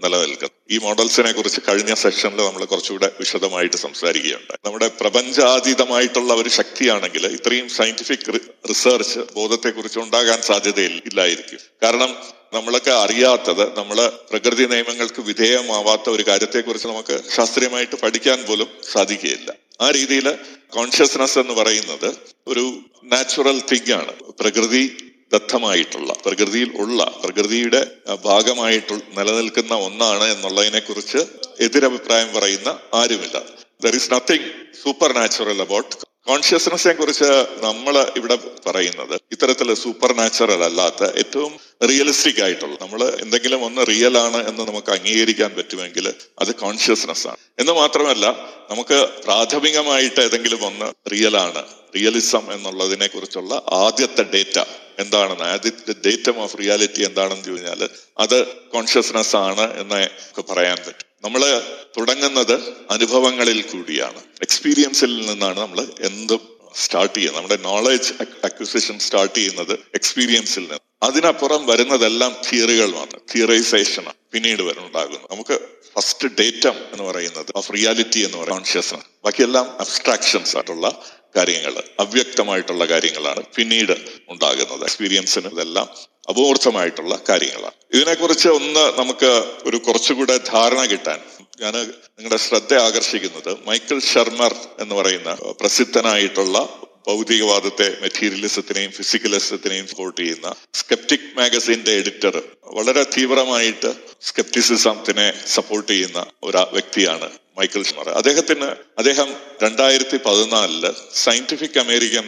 [0.04, 0.50] നിലനിൽക്കുന്നു.
[0.72, 4.58] ഈ മോഡൽസിനെ കുറിച്ച് കഴിഞ്ഞ സെഷനിൽ നമ്മൾ കുറച്ചുകൂടെ വിശദമായിട്ട് സംസാരിക്കുകയുണ്ടായി.
[4.66, 12.18] നമ്മുടെ പ്രപഞ്ചാതീതമായിട്ടുള്ള ഒരു ശക്തിയാണെങ്കിൽ ഇത്രയും സയന്റിഫിക് റിസർച്ച് ബോധത്തെക്കുറിച്ച് ഉണ്ടാകാൻ സാധ്യതയില്ലായിരിക്കും കാരണം
[12.54, 19.54] നമ്മളൊക്കെ അറിയാത്തത് നമ്മൾ പ്രകൃതി നിയമങ്ങൾക്ക് വിധേയമാവാത്ത ഒരു കാര്യത്തെക്കുറിച്ച് നമുക്ക് ശാസ്ത്രീയമായിട്ട് പഠിക്കാൻ പോലും സാധിക്കുകയില്ല.
[19.82, 20.36] ആ രീതിയിൽ
[20.70, 22.16] കോൺഷ്യസ്നസ് എന്ന് പറയുന്നത്
[22.48, 24.14] ഒരു നാച്ചുറൽ തിങ് ആണ്.
[24.40, 27.92] പ്രകൃതി ദത്തമായിട്ടുള്ള പ്രകൃതിയിൽ ഉള്ള പ്രകൃതിയുടെ
[28.26, 31.18] ഭാഗമായിട്ട് നിലനിൽക്കുന്ന ഒന്നാണ് എന്നുള്ളതിനെ കുറിച്ച്
[31.60, 33.44] എതിരഭിപ്രായം പറയുന്ന ആരുമില്ല.
[33.82, 34.50] There is nothing
[35.14, 35.96] supernatural about
[36.28, 38.36] കോൺഷ്യസ്നെസ്സിനെ കുറിച്ച് നമ്മൾ ഇവിടെ
[38.68, 41.60] പറയുന്നത് ഇത്തരത്തിൽ സൂപ്പർ നാച്ചുറൽ അല്ലാത്ത ഏറ്റവും
[41.90, 47.38] റിയലിസ്റ്റിക് ആയിട്ടുള്ള നമ്മൾ എന്തെങ്കിലും ഒന്ന് റിയൽ ആണ് എന്ന് നമുക്ക് അംഗീകരിക്കാൻ പറ്റുമെങ്കിൽ അത് കോൺഷ്യസ്നെസ് ആണ്.
[47.60, 48.26] എന്ന് മാത്രമല്ല
[48.70, 51.64] നമുക്ക് പ്രാഥമികമായിട്ട് ഏതെങ്കിലും ഒന്ന് റിയൽ ആണ്
[51.96, 54.60] റിയലിസം എന്നുള്ളതിനെ കുറിച്ചുള്ള ആദ്യത്തെ ഡേറ്റ
[55.00, 61.08] എന്താണെന്ന് ആദ്യത്തെ ഡേറ്റം ഓഫ് റിയാലിറ്റി എന്താണെന്ന് ചോദിച്ചാൽ അത് കോൺഷ്യസ്നെസ് ആണ് എന്ന് പറയാൻ പറ്റും.
[61.24, 61.62] നമ്മൾ
[61.98, 62.56] തുടങ്ങുന്നത്
[62.90, 64.22] അനുഭവങ്ങളിൽ കൂടിയാണ്.
[64.42, 66.40] എക്സ്പീരിയൻസിൽ നിന്നാണ് നമ്മൾ എന്തും
[66.76, 67.44] സ്റ്റാർട്ട് ചെയ്യുന്നത്.
[67.44, 70.80] നമ്മുടെ നോളജ് അക്വിസിഷൻ സ്റ്റാർട്ട് ചെയ്യുന്നത് എക്സ്പീരിയൻസിൽ നിന്ന്.
[71.04, 73.22] അതിനപ്പുറം വരുന്നതെല്ലാം തിയറികൾ മാത്രം.
[73.36, 75.60] തിയറൈസേഷൻ പിന്നീട് വരുന്നുണ്ടാകുന്നു നമുക്ക്
[75.96, 81.04] ഫസ്റ്റ് ഡേറ്റം എന്ന് പറയുന്നത് ഓഫ് റിയാലിറ്റി എന്ന് പറയുന്നത് കോൺഷ്യസ്നസ് ബാക്കിയെല്ലാം അബ്സ്ട്രാക്ഷൻസ് ആയിട്ടുള്ള
[81.36, 83.96] കാര്യങ്ങൾ അവ്യക്തമായിട്ടുള്ള കാര്യങ്ങളാണ് പിന്നീട്
[84.30, 84.84] ഉണ്ടാകുന്നത്.
[84.84, 85.90] എക്സ്പീരിയൻസിന് ഇതെല്ലാം
[86.30, 87.76] അപൂർത്തമായിട്ടുള്ള കാര്യങ്ങളാണ്.
[87.94, 89.32] ഇതിനെക്കുറിച്ച് ഒന്ന് നമുക്ക്
[89.66, 91.20] ഒരു കുറച്ചുകൂടെ ധാരണ കിട്ടാൻ.
[91.62, 101.38] ഞാൻ നിങ്ങളുടെ ശ്രദ്ധ ആകർഷിക്കുന്നത് മൈക്കിൾ ശർമർ എന്ന് പറയുന്ന പ്രസിദ്ധനായിട്ടുള്ള ഭൗതികവാദത്തെ മെറ്റീരിയലിസത്തിനെയും ഫിസിക്കലിസത്തിനെയും സപ്പോർട്ട് ചെയ്യുന്ന സ്കെപ്റ്റിക്
[101.38, 109.30] മാഗസിന്റെ എഡിറ്റർ വളരെ തീവ്രമായിട്ട് സ്കെപ്റ്റിസിസത്തിനെ സപ്പോർട്ട് ചെയ്യുന്ന ഒരു വ്യക്തിയാണ് മൈക്കിൾ ഷുമാർ അദ്ദേഹത്തിന് അദ്ദേഹം
[109.64, 112.26] രണ്ടായിരത്തി പതിനാലിൽ സയന്റിഫിക് അമേരിക്കൻ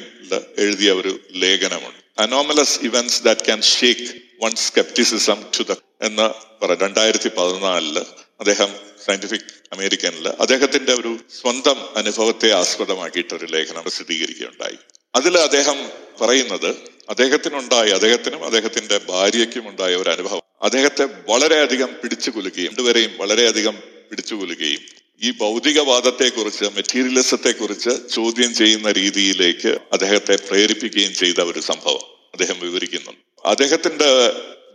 [0.57, 2.21] എഴുതിയ ഒരു ലേഖനമുണ്ട്.
[2.21, 4.07] Anomalous events that can shake
[4.43, 6.27] one skepticism to the എന്ന്
[6.61, 7.99] പറ രണ്ടായിരത്തി പതിനാലിൽ
[8.39, 8.71] അദ്ദേഹം
[9.05, 11.11] സയന്റിഫിക് അമേരിക്കനിൽ അദ്ദേഹത്തിന്റെ ഒരു
[11.41, 14.77] സ്വന്തം അനുഭവത്തെ ആസ്പദമാക്കിയിട്ട് ഒരു ലേഖനം പ്രസിദ്ധീകരിക്കുകയുണ്ടായി.
[15.15, 15.77] അതിൽ അദ്ദേഹം
[16.21, 16.69] പറയുന്നത്
[17.09, 20.41] അദ്ദേഹത്തിനുണ്ടായ അദ്ദേഹത്തിനും അദ്ദേഹത്തിന്റെ ഭാര്യയ്ക്കും ഉണ്ടായ ഒരു അനുഭവം.
[20.61, 23.75] അദ്ദേഹത്തെ വളരെയധികം പിടിച്ചു കുലുക്കുകയും രണ്ടുപേരെയും വളരെയധികം
[24.09, 32.03] പിടിച്ചു കുലുക്കുകയും ഈ ഭൗതികവാദത്തെ കുറിച്ച് മെറ്റീരിയലിസത്തെ കുറിച്ച് ചോദ്യം ചെയ്യുന്ന രീതിയിലേക്ക് അദ്ദേഹത്തെ പ്രേരിപ്പിക്കുകയും ചെയ്ത ഒരു സംഭവം
[32.33, 34.09] അദ്ദേഹം വിവരിക്കുന്നുണ്ട് അദ്ദേഹത്തിന്റെ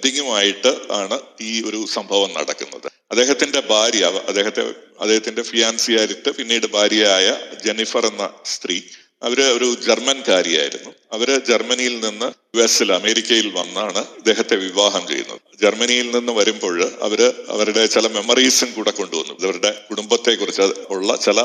[0.07, 2.89] ഡിങ്ങുമായിട്ട് ആണ് ഈ ഒരു സംഭവം നടക്കുന്നത്.
[3.11, 4.61] അദ്ദേഹത്തിന്റെ ഭാര്യ അദ്ദേഹത്തെ
[5.01, 7.27] അദ്ദേഹത്തിന്റെ ഫിയാൻസിയായിട്ട് പിന്നീട് ഭാര്യയായ
[7.65, 8.83] ജെനിഫർ എന്ന സ്ത്രീ
[9.23, 10.91] അവർ ഒരു ജർമ്മൻകാരിയായിരുന്നു.
[11.13, 15.41] അവർ ജർമ്മനിയിൽ നിന്ന് യു എസിൽ അമേരിക്കയിൽ വന്നാണ് ഇദ്ദേഹത്തെ വിവാഹം ചെയ്യുന്നത്.
[15.63, 19.33] ജർമ്മനിയിൽ നിന്ന് വരുമ്പോൾ അവർ അവരുടെ ചില മെമ്മറീസും കൂടെ കൊണ്ടുവന്നു.
[19.33, 21.41] അവരുടെ കുടുംബത്തെ കുറിച്ച് ഉള്ള ചില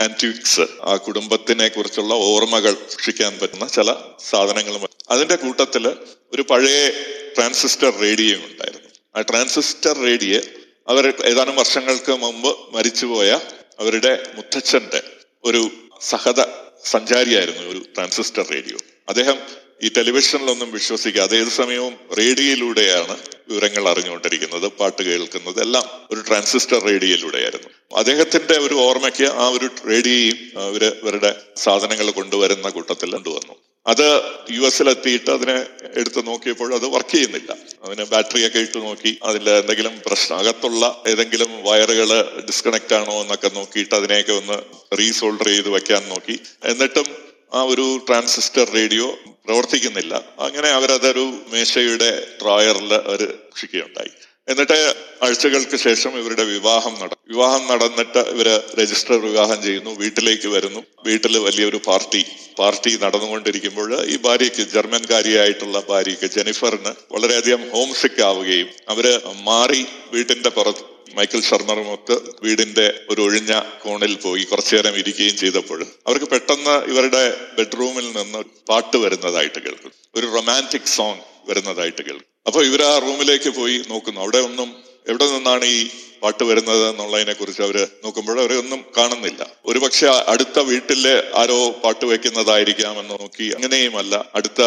[0.00, 3.94] ആന്റിക്സ് ആ കുടുംബത്തിനെ കുറിച്ചുള്ള ഓർമ്മകൾ സൂക്ഷിക്കാൻ പറ്റുന്ന ചില
[4.30, 4.88] സാധനങ്ങളും.
[5.10, 5.88] അതിന്റെ കൂട്ടത്തിൽ
[6.32, 6.90] ഒരു പഴയ
[7.36, 8.88] ട്രാൻസിസ്റ്റർ റേഡിയോ ഉണ്ടായിരുന്നു.
[9.16, 10.40] ആ ട്രാൻസിസ്റ്റർ റേഡിയോ
[10.88, 13.40] അവർ ഏതാനും വർഷങ്ങൾക്ക് മുമ്പ് മരിച്ചുപോയ
[13.78, 15.02] അവരുടെ മുത്തച്ഛന്റെ
[15.44, 16.40] ഒരു സഹത
[16.84, 18.76] സഞ്ചാരിയായിരുന്നു ഒരു ട്രാൻസിസ്റ്റർ റേഡിയോ.
[19.08, 19.38] അദ്ദേഹം
[19.82, 27.68] ഈ ടെലിവിഷനിലൊന്നും വിശ്വസിക്കാതെ ഏത് സമയവും റേഡിയോയിലൂടെയാണ് വിവരങ്ങൾ അറിഞ്ഞുകൊണ്ടിരിക്കുന്നത് പാട്ട് കേൾക്കുന്നത് എല്ലാം ഒരു ട്രാൻസിസ്റ്റർ റേഡിയോയിലൂടെയായിരുന്നു.
[27.96, 33.69] അദ്ദേഹത്തിന്റെ ഒരു ഓർമ്മയ്ക്ക് ആ ഒരു റേഡിയോയും ഇവർ ഇവരുടെ സാധനങ്ങൾ കൊണ്ടുവരുന്ന കൂട്ടത്തിൽ കൊണ്ടുവന്നു.
[33.86, 37.56] അത് യു എസിലെത്തിയിട്ട് അതിനെ എടുത്ത് നോക്കിയപ്പോൾ അത് വർക്ക് ചെയ്യുന്നില്ല.
[37.84, 42.10] അതിന് ബാറ്ററിയൊക്കെ ഇട്ട് നോക്കി അതിൽ എന്തെങ്കിലും പ്രശ്നം അകത്തുള്ള ഏതെങ്കിലും വയറുകൾ
[42.48, 44.58] ഡിസ്കണക്ട് ആണോ എന്നൊക്കെ നോക്കിയിട്ട് അതിനെയൊക്കെ ഒന്ന്
[44.98, 46.40] റീസോൾഡർ ചെയ്ത് വെക്കാൻ നോക്കി.
[46.64, 47.08] എന്നിട്ടും
[47.54, 50.14] ആ ഒരു ട്രാൻസിസ്റ്റർ റേഡിയോ പ്രവർത്തിക്കുന്നില്ല.
[50.38, 54.12] അങ്ങനെ അവരതൊരു മേശയുടെ ഡ്രോയറിൽ അവർ സൂക്ഷിക്കുകയുണ്ടായി.
[54.48, 54.78] എന്നിട്ട്
[55.22, 58.48] ആഴ്ചകൾക്ക് ശേഷം ഇവരുടെ വിവാഹം നടക്കും വിവാഹം നടന്നിട്ട് ഇവർ
[58.80, 60.80] രജിസ്റ്റർ വിവാഹം ചെയ്യുന്നു വീട്ടിലേക്ക് വരുന്നു.
[61.04, 62.22] വീട്ടിൽ വലിയൊരു പാർട്ടി
[62.58, 69.06] പാർട്ടി നടന്നുകൊണ്ടിരിക്കുമ്പോൾ ഈ ഭാര്യയ്ക്ക് ജർമ്മൻകാരിയായിട്ടുള്ള ഭാര്യയ്ക്ക് ജെനിഫറിന് വളരെയധികം ഹോം സിക്ക് ആവുകയും അവർ
[69.42, 70.84] മാറി വീട്ടിന്റെ പുറത്ത്
[71.16, 77.22] മൈക്കിൾ ശർമ്മറുമൊത്ത് വീടിന്റെ ഒരു ഒഴിഞ്ഞ കോണിൽ പോയി കുറച്ചു നേരം ഇരിക്കുകയും ചെയ്തപ്പോൾ അവർക്ക് പെട്ടെന്ന് ഇവരുടെ
[77.58, 83.84] ബെഡ്റൂമിൽ നിന്ന് പാട്ട് വരുന്നതായിട്ട് കേൾക്കും ഒരു റൊമാന്റിക് സോങ് വരുന്നതായിട്ട് കേൾക്കും അപ്പൊ ഇവർ ആ റൂമിലേക്ക് പോയി
[83.88, 84.20] നോക്കുന്നു.
[84.20, 84.68] അവിടെ ഒന്നും
[85.08, 85.88] എവിടെ നിന്നാണ് ഈ
[86.22, 89.42] പാട്ട് വരുന്നത് എന്നുള്ളതിനെ കുറിച്ച് അവർ നോക്കുമ്പോൾ അവരെ ഒന്നും കാണുന്നില്ല.
[89.66, 94.30] ഒരുപക്ഷെ അടുത്ത വീട്ടിലെ ആരോ പാട്ട് വെക്കുന്നതായിരിക്കാം എന്ന് നോക്കി അങ്ങനെയുമല്ല.
[94.34, 94.62] അടുത്ത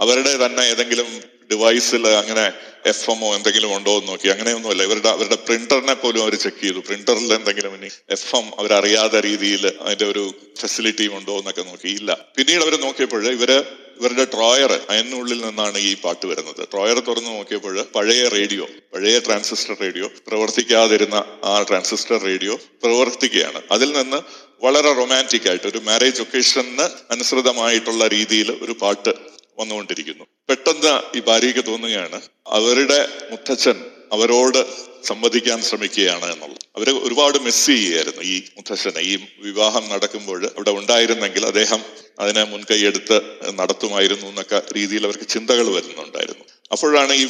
[0.00, 1.08] അവരുടെ തന്നെ ഏതെങ്കിലും
[1.50, 2.52] ഡിവൈസിൽ അങ്ങനെ
[2.86, 4.28] എഫ് എമ്മോ എന്തെങ്കിലും ഉണ്ടോ എന്ന് നോക്കി.
[4.28, 4.82] അങ്ങനെയൊന്നുമല്ല.
[4.82, 6.78] ഇവരുടെ അവരുടെ പ്രിന്ററിനെ പോലും അവർ ചെക്ക് ചെയ്തു.
[6.78, 11.88] പ്രിന്ററിൽ എന്തെങ്കിലും ഇനി എഫ് എം അവരറിയാത്ത രീതിയിൽ അതിന്റെ ഒരു ഫെസിലിറ്റിയും ഉണ്ടോ എന്നൊക്കെ നോക്കി.
[11.88, 12.18] ഇല്ല.
[12.36, 13.52] പിന്നീട് അവർ നോക്കിയപ്പോൾ ഇവർ
[14.00, 16.68] ഇവരുടെ ട്രോയർ അതിനുള്ളിൽ നിന്നാണ് ഈ പാട്ട് വരുന്നത്.
[16.72, 23.62] ട്രോയർ തുറന്നു നോക്കിയപ്പോൾ പഴയ റേഡിയോ പഴയ ട്രാൻസിസ്റ്റർ റേഡിയോ പ്രവർത്തിക്കാതിരുന്ന ആ ട്രാൻസിസ്റ്റർ റേഡിയോ പ്രവർത്തിക്കുകയാണ്.
[23.70, 24.20] അതിൽ നിന്ന്
[24.64, 29.14] വളരെ റൊമാന്റിക് ആയിട്ട് ഒരു മാരേജ് ഒക്കേഷന് അനുസൃതമായിട്ടുള്ള രീതിയിൽ ഒരു പാട്ട്
[29.58, 30.24] വന്നുകൊണ്ടിരിക്കുന്നു.
[30.48, 36.62] പെട്ടെന്ന് ഈ ഭാര്യയ്ക്ക് തോന്നുകയാണ് അവരുടെ മുത്തച്ഛൻ അവരോട് സംവദിക്കാൻ ശ്രമിക്കുകയാണ് എന്നുള്ളത്.
[36.76, 38.22] അവരെ ഒരുപാട് മിസ് ചെയ്യുകയായിരുന്നു.
[38.32, 41.80] ഈ മുത്തശ്ശനെ ഈ വിവാഹം നടക്കുമ്പോൾ അവിടെ ഉണ്ടായിരുന്നെങ്കിൽ അദ്ദേഹം
[42.18, 43.16] അതിനെ മുൻകൈയെടുത്ത്
[43.60, 46.44] നടത്തുമായിരുന്നു എന്നൊക്കെ രീതിയിൽ അവർക്ക് ചിന്തകൾ വരുന്നുണ്ടായിരുന്നു.
[46.72, 47.24] അപ്പോഴാണ് ഈ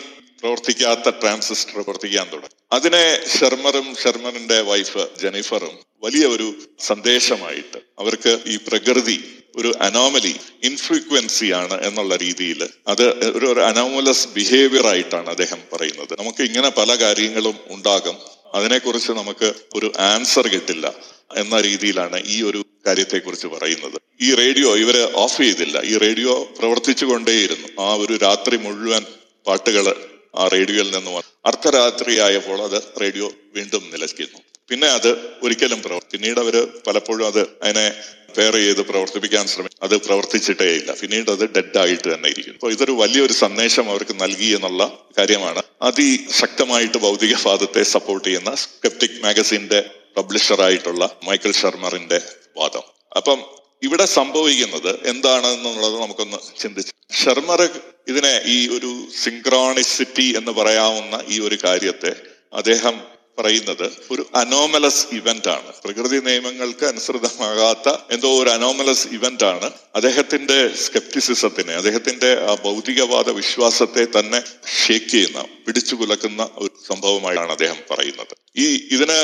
[0.45, 2.57] പ്രവർത്തിക്കാത്ത ട്രാൻസിസ്റ്റർ പ്രവർത്തിക്കാൻ തുടങ്ങി.
[2.73, 9.25] അതിനെ ഷെർമറും ഷെർമറിന്റെ വൈഫ് ജെനിഫറും വലിയ ഒരു സന്ദേശമായിട്ട് അവർക്ക് ഈ പ്രകൃതി
[9.57, 13.03] ഒരു അനോമലി ഇൻഫ്രീക്വൻസി ആണ് എന്നുള്ള രീതിയിൽ അത്
[13.37, 16.13] ഒരു ഒരു അനോമലസ് ബിഹേവിയർ ആയിട്ടാണ് അദ്ദേഹം പറയുന്നത്.
[16.19, 18.17] നമുക്ക് ഇങ്ങനെ പല കാര്യങ്ങളും ഉണ്ടാകും.
[18.55, 20.95] അതിനെക്കുറിച്ച് നമുക്ക് ഒരു ആൻസർ കിട്ടില്ല
[21.37, 24.01] എന്ന രീതിയിലാണ് ഈ ഒരു കാര്യത്തെക്കുറിച്ച് പറയുന്നത്.
[24.21, 25.81] ഈ റേഡിയോ ഇവർ ഓഫ് ചെയ്തില്ല.
[25.85, 29.05] ഈ റേഡിയോ പ്രവർത്തിച്ചു കൊണ്ടേയിരുന്നു ആ ഒരു രാത്രി മുഴുവൻ
[29.47, 35.09] പാട്ടുകൾ ആ റേഡിയോയിൽ നിന്ന് അർദ്ധരാത്രിയായപ്പോൾ അത് റേഡിയോ വീണ്ടും നിലയ്ക്കുന്നു പിന്നെ അത്
[35.43, 38.03] ഒരിക്കലും പ്രവർത്തി പിന്നീട് അവർ പലപ്പോഴും അത് അതിനെ
[38.37, 40.95] പെയർ ചെയ്ത് പ്രവർത്തിപ്പിക്കാൻ ശ്രമിക്കും അത് പ്രവർത്തിച്ചിട്ടേ ഇല്ല.
[41.01, 42.59] പിന്നീട് അത് ഡെഡ് ആയിട്ട് തന്നെ ഇരിക്കുന്നു.
[42.59, 45.63] അപ്പോൾ ഇതൊരു വലിയൊരു സന്ദേശം അവർക്ക് നൽകി എന്നുള്ള കാര്യമാണ്.
[45.83, 49.85] അതിശക്തമായിട്ട് ഭൗതികവാദത്തെ സപ്പോർട്ട് ചെയ്യുന്ന സ്കെപ്റ്റിക് മാഗസിന്റെ
[50.17, 52.21] പബ്ലിഷറായിട്ടുള്ള മൈക്കിൾ ഷർമറിന്റെ
[52.57, 52.83] വാദം.
[53.17, 53.43] അപ്പം
[53.85, 56.93] ഇവിടെ സംഭവിക്കുന്നത് എന്താണെന്നുള്ളത് നമുക്കൊന്ന് ചിന്തിച്ചു.
[57.25, 57.71] ശർമർ
[58.09, 58.91] ഇതിനെ ഈ ഒരു
[59.23, 62.13] സിങ്ക്രോണിസിറ്റി എന്ന് പറയാവുന്ന ഈ ഒരു കാര്യത്തെ
[62.53, 65.73] അദ്ദേഹം പറയുന്നത് ഒരു അനോമലസ് ഇവന്റ് ആണ്.
[65.85, 69.71] പ്രകൃതി നിയമങ്ങൾക്ക് അനുസൃതമാകാത്ത എന്തോ ഒരു അനോമലസ് ഇവന്റ് ആണ്.
[69.95, 74.41] അദ്ദേഹത്തിന്റെ സ്കെപ്റ്റിസിസത്തിനെ അദ്ദേഹത്തിന്റെ ആ ഭൗതികവാദ വിശ്വാസത്തെ തന്നെ
[74.87, 78.35] ഷേക്ക് ചെയ്യുന്ന പിടിച്ചു കുലക്കുന്ന ഒരു സംഭവമായാണ് അദ്ദേഹം പറയുന്നത്.
[78.57, 79.19] ഈ ഇതിന്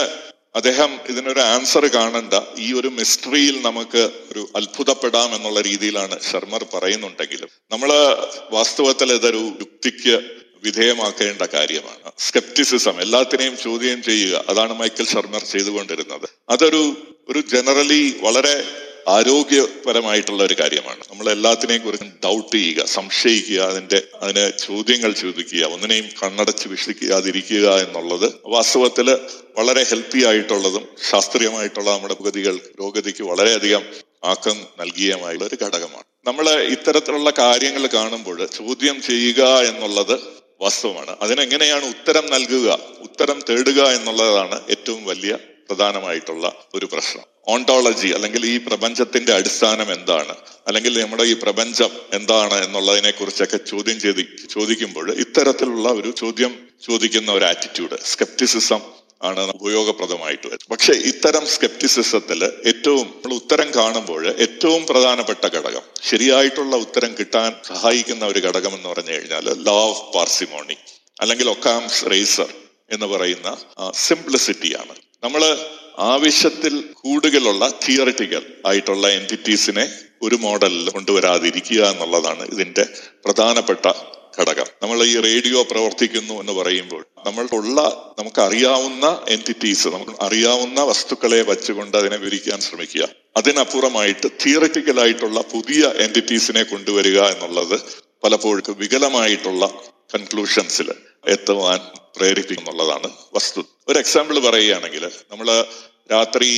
[0.54, 2.34] അദ്ദേഹം ഇതിനൊരു ആൻസർ കാണണ്ട.
[2.58, 7.48] ഈ ഒരു മിസ്റ്ററിയിൽ നമുക്ക് ഒരു അത്ഭുതപ്പെടാം എന്നുള്ള രീതിയിലാണ് ശർമ്മർ പറയുന്നുണ്ടെങ്കിലും.
[7.70, 7.92] നമ്മൾ
[8.50, 10.20] വാസ്തവത്തിൽ ഇതൊരു യുക്തിക്ക്
[10.64, 12.12] വിധേയമാക്കേണ്ട കാര്യമാണ്.
[12.18, 14.44] സ്കെപ്റ്റിസിസം എല്ലാത്തിനെയും ചോദ്യം ചെയ്യുക.
[14.48, 16.28] അതാണ് മൈക്കൽ ശർമ്മർ ചെയ്തുകൊണ്ടിരുന്നത്.
[16.48, 18.64] അതൊരു ഒരു ജനറലി വളരെ
[19.08, 21.02] ആരോഗ്യപരമായിട്ടുള്ള ഒരു കാര്യമാണ്.
[21.10, 29.18] നമ്മൾ എല്ലാത്തിനെയും കുറിച്ച് ഡൗട്ട് ചെയ്യുക സംശയിക്കുക അതിന്റെ അതിന് ചോദ്യങ്ങൾ ചോദിക്കുക ഒന്നിനെയും കണ്ണടച്ച് വിശ്വസിക്കാതിരിക്കുക എന്നുള്ളത് വാസ്തവത്തിൽ
[29.56, 33.82] വളരെ ഹെൽത്തി ആയിട്ടുള്ളതും ശാസ്ത്രീയമായിട്ടുള്ള നമ്മുടെ പുഗതികൾ പുരോഗതിക്ക് വളരെയധികം
[34.24, 36.04] ആക്കം നൽകിയമായുള്ള ഒരു ഘടകമാണ്.
[36.24, 40.20] നമ്മൾ ഇത്തരത്തിലുള്ള കാര്യങ്ങൾ കാണുമ്പോൾ ചോദ്യം ചെയ്യുക എന്നുള്ളത്
[40.60, 41.16] വാസ്തവമാണ്.
[41.22, 45.38] അതിനെങ്ങനെയാണ് ഉത്തരം നൽകുക ഉത്തരം തേടുക എന്നുള്ളതാണ് ഏറ്റവും വലിയ
[45.70, 47.26] പ്രധാനമായിട്ടുള്ള ഒരു പ്രശ്നം.
[47.54, 50.34] ഓണ്ടോളജി അല്ലെങ്കിൽ ഈ പ്രപഞ്ചത്തിന്റെ അടിസ്ഥാനം എന്താണ്?
[50.68, 54.22] അല്ലെങ്കിൽ നമ്മുടെ ഈ പ്രപഞ്ചം എന്താണ് എന്നുള്ളതിനെ കുറിച്ചൊക്കെ ചോദ്യം ചെയ്ത്
[54.54, 56.52] ചോദിക്കുമ്പോൾ ഇത്തരത്തിലുള്ള ഒരു ചോദ്യം
[56.86, 58.82] ചോദിക്കുന്ന ഒരു ആറ്റിറ്റ്യൂഡ് സ്കെപ്റ്റിസിസം
[59.28, 60.68] ആണ് ഉപയോഗപ്രദമായിട്ട് വരുന്നത്.
[60.72, 68.40] പക്ഷെ ഇത്തരം സ്കെപ്റ്റിസിസത്തിൽ ഏറ്റവും നമ്മൾ ഉത്തരം കാണുമ്പോൾ ഏറ്റവും പ്രധാനപ്പെട്ട ഘടകം ശരിയായിട്ടുള്ള ഉത്തരം കിട്ടാൻ സഹായിക്കുന്ന ഒരു
[68.46, 70.76] ഘടകം എന്ന് പറഞ്ഞു കഴിഞ്ഞാൽ ലോ ഓഫ് പാർസിമോണി
[71.20, 72.50] അല്ലെങ്കിൽ ഒക്കാംസ് റേസർ
[72.96, 73.48] എന്ന് പറയുന്ന
[74.08, 75.42] സിംപ്ലിസിറ്റിയാണ് നമ്മൾ
[75.98, 79.84] ആവശ്യത്തിൽ കൂടുതലുള്ള തിയറിറ്റിക്കൽ ആയിട്ടുള്ള എന്റിറ്റീസിനെ
[80.22, 82.84] ഒരു മോഡലിൽ കൊണ്ടുവരാതിരിക്കുക എന്നുള്ളതാണ് ഇതിന്റെ
[83.24, 83.86] പ്രധാനപ്പെട്ട
[84.38, 84.66] ഘടകം.
[84.82, 87.80] നമ്മൾ ഈ റേഡിയോ പ്രവർത്തിക്കുന്നു എന്ന് പറയുമ്പോൾ നമ്മളുള്ള
[88.18, 93.08] നമുക്ക് അറിയാവുന്ന എന്റിറ്റീസ് നമുക്ക് അറിയാവുന്ന വസ്തുക്കളെ വച്ചുകൊണ്ട് അതിനെ വിവരിക്കാൻ ശ്രമിക്കുക.
[93.36, 97.80] അതിനപ്പുറമായിട്ട് തിയറിറ്റിക്കൽ ആയിട്ടുള്ള പുതിയ എന്റിറ്റീസിനെ കൊണ്ടുവരിക എന്നുള്ളത്
[98.24, 99.64] പലപ്പോഴും വികലമായിട്ടുള്ള
[100.14, 100.94] കൺക്ലൂഷൻസിൽ
[101.28, 101.80] എത്തുവാൻ
[102.16, 103.60] പ്രേരിപ്പിക്കുന്നുള്ളതാണ് വസ്തു.
[103.88, 105.64] ഒരു എക്സാമ്പിൾ പറയുകയാണെങ്കിൽ നമ്മൾ
[106.12, 106.48] രാത്രി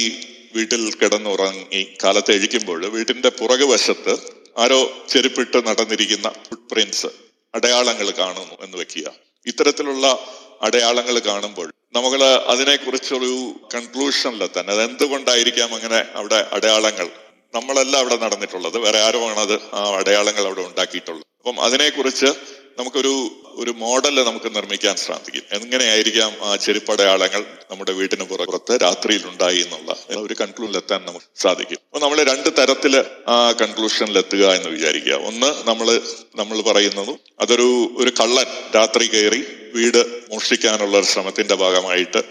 [0.55, 4.17] വീട്ടിൽ കിടന്നുറങ്ങി കാലത്ത് എഴിക്കുമ്പോൾ വീട്ടിന്റെ പുറകു വശത്ത്
[4.59, 7.07] ആരോ ചെരുപ്പിട്ട് നടന്നിരിക്കുന്ന ഫുട്
[7.55, 9.13] അടയാളങ്ങൾ കാണുന്നു എന്ന് വെക്കുക.
[9.47, 10.27] ഇത്തരത്തിലുള്ള
[10.63, 17.09] അടയാളങ്ങൾ കാണുമ്പോൾ നമ്മൾ അതിനെക്കുറിച്ചൊരു കൺക്ലൂഷനിലെത്താൻ അത് എന്തുകൊണ്ടായിരിക്കാം അങ്ങനെ അവിടെ അടയാളങ്ങൾ?
[17.55, 21.25] നമ്മളല്ല അവിടെ നടന്നിട്ടുള്ളത് വേറെ ആരോ അത് ആ അടയാളങ്ങൾ അവിടെ ഉണ്ടാക്കിയിട്ടുള്ളത്.
[21.39, 22.27] അപ്പം അതിനെക്കുറിച്ച്
[22.79, 25.43] നമുക്കൊരു ഒരു മോഡൽ നമുക്ക് നിർമ്മിക്കാൻ സാധിക്കും.
[25.53, 31.79] എങ്ങനെയായിരിക്കാം ആ ചെരുപ്പടയാളങ്ങൾ നമ്മുടെ വീടിന് പുറത്ത് രാത്രിയിൽ ഉണ്ടായി എന്നുള്ള ഒരു കൺക്ലൂഷനിൽ എത്താൻ നമുക്ക് സാധിക്കും.
[31.87, 35.13] അപ്പൊ നമ്മൾ രണ്ട് തരത്തിൽ ആ കൺക്ലൂഷനിൽ എത്തുക എന്ന് വിചാരിക്കുക.
[35.13, 36.01] ഒന്ന് നമ്മൾ
[36.37, 42.23] നമ്മൾ പറയുന്നതും അതൊരു ഒരു കള്ളൻ രാത്രി കയറി വീട് മോഷ്ടിക്കാനുള്ള ഒരു ശ്രമത്തിന്റെ ഭാഗമായിട്ട്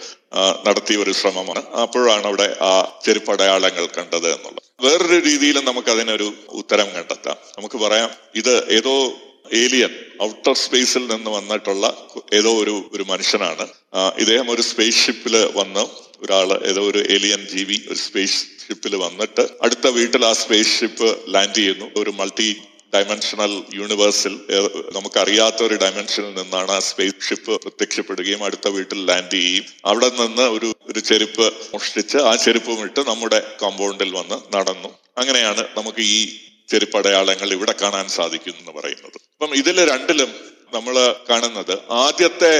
[0.67, 1.69] നടത്തിയ ഒരു ശ്രമമാണ്.
[1.69, 4.63] അപ്പോഴാണ് അവിടെ ആ ചെരുപ്പടയാളങ്ങൾ കണ്ടത് എന്നുള്ളത്.
[4.81, 7.35] വേറൊരു രീതിയിലും നമുക്ക് അതിനൊരു ഉത്തരം കണ്ടെത്താം.
[7.57, 9.13] നമുക്ക് പറയാം ഇത് ഏതോ
[9.53, 11.85] ഏലിയൻ ഔട്ടർ സ്പേസിൽ നിന്ന് വന്നിട്ടുള്ള
[12.33, 13.67] ഏതോ ഒരു ഒരു മനുഷ്യനാണ്.
[14.17, 15.83] ഇദ്ദേഹം ഒരു സ്പേസ് ഷിപ്പിൽ വന്ന്
[16.23, 21.55] ഒരാൾ ഏതോ ഒരു ഏലിയൻ ജീവി ഒരു സ്പേസ് ഷിപ്പിൽ വന്നിട്ട് അടുത്ത വീട്ടിൽ ആ സ്പേസ് ഷിപ്പ് ലാൻഡ്
[21.55, 21.87] ചെയ്യുന്നു.
[21.95, 22.49] ഒരു മൾട്ടി
[22.95, 24.33] ഡയമെൻഷണൽ യൂണിവേഴ്സിൽ
[24.95, 29.65] നമുക്കറിയാത്ത ഒരു ഡയമെൻഷനിൽ നിന്നാണ് ആ സ്പേസ് ഷിപ്പ് പ്രത്യക്ഷപ്പെടുകയും അടുത്ത വീട്ടിൽ ലാൻഡ് ചെയ്യുകയും.
[29.85, 34.89] അവിടെ നിന്ന് ഒരു ഒരു ചെരുപ്പ് മോഷ്ടിച്ച് ആ ചെരുപ്പും ഇട്ട് നമ്മുടെ കോമ്പൗണ്ടിൽ വന്ന് നടന്നു.
[35.17, 39.17] അങ്ങനെയാണ് നമുക്ക് ഈ ചെരുപ്പടയാളങ്ങൾ ഇവിടെ കാണാൻ സാധിക്കും എന്ന് പറയുന്നത്.
[39.33, 40.31] അപ്പം ഇതിൽ രണ്ടിലും
[40.73, 40.95] നമ്മൾ
[41.29, 42.53] കാണുന്നത് ആദ്യത്തെ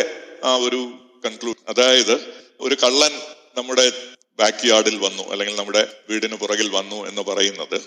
[0.43, 0.82] ആ ഒരു
[1.26, 2.15] കൺക്ലൂഡ് അതായത്
[2.60, 3.13] ഒരു കള്ളൻ
[3.58, 3.86] നമ്മുടെ
[4.39, 7.78] ബാക്ക് യാർഡിൽ വന്നു അല്ലെങ്കിൽ നമ്മുടെ വീടിന് പുറകിൽ വന്നു എന്ന് പറയുന്നത്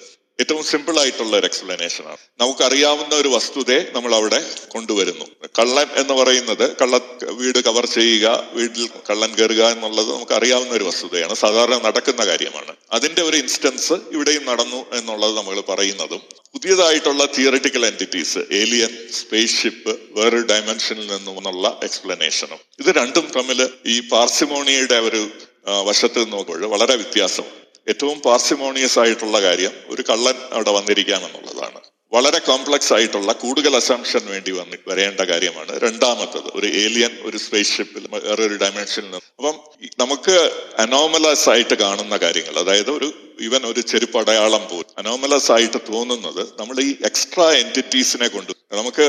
[0.40, 2.16] ഏറ്റവും സിമ്പിൾ ആയിട്ടുള്ള ഒരു എക്സ്പ്ലനേഷൻ ആണ്.
[2.40, 5.24] നമുക്കറിയാവുന്ന ഒരു വസ്തുതയെ നമ്മൾ അവിടെ കൊണ്ടുവരുന്നു.
[5.58, 11.34] കള്ളൻ എന്ന് പറയുന്നത് കള്ള വീട് കവർ ചെയ്യുക വീട്ടിൽ കള്ളൻ കയറുക എന്നുള്ളത് നമുക്ക് അറിയാവുന്ന ഒരു വസ്തുതയാണ്.
[11.34, 12.76] സാധാരണ നടക്കുന്ന കാര്യമാണ്.
[12.92, 16.20] അതിന്റെ ഒരു ഇൻസ്റ്റൻസ് ഇവിടെയും നടന്നു എന്നുള്ളത് നമ്മൾ പറയുന്നതും
[16.52, 24.94] പുതിയതായിട്ടുള്ള theoretical entities alien space ship വേറൊരു ഡയമെൻഷനിൽ എന്നുള്ള എക്സ്പ്ലനേഷനും ഇത് രണ്ടും തമ്മിൽ ഈ പാർസിമോണിയുടെ
[24.94, 25.28] ഒരു
[25.88, 31.80] വശത്ത് നോക്കുമ്പോൾ വളരെ വ്യത്യാസം ഏറ്റവും പാർസിമോണിയസ് ആയിട്ടുള്ള കാര്യം ഒരു കള്ളൻ അവിടെ വന്നിരിക്കാം എന്നുള്ളതാണ്
[32.12, 35.72] വളരെ കോംപ്ലക്സ് ആയിട്ടുള്ള കൂടുതൽ അസംഷൻ വേണ്ടി വന്നി വരേണ്ട കാര്യമാണ്.
[35.84, 39.20] രണ്ടാമത്തത് ഒരു ഏലിയൻ ഒരു സ്പേസ് ഷിപ്പിൽ വേറൊരു ഡയമെൻഷനിൽ നിന്ന്.
[39.38, 39.54] അപ്പം
[39.98, 40.36] നമുക്ക്
[40.78, 43.08] അനോമലസ് ആയിട്ട് കാണുന്ന കാര്യങ്ങൾ അതായത് ഒരു
[43.40, 49.06] ഈവൻ ഒരു ചെരുപ്പ് അടയാളം പോലും അനോമലസ് ആയിട്ട് തോന്നുന്നത് നമ്മൾ ഈ എക്സ്ട്രാ എന്റിറ്റീസിനെ കൊണ്ട് നമുക്ക്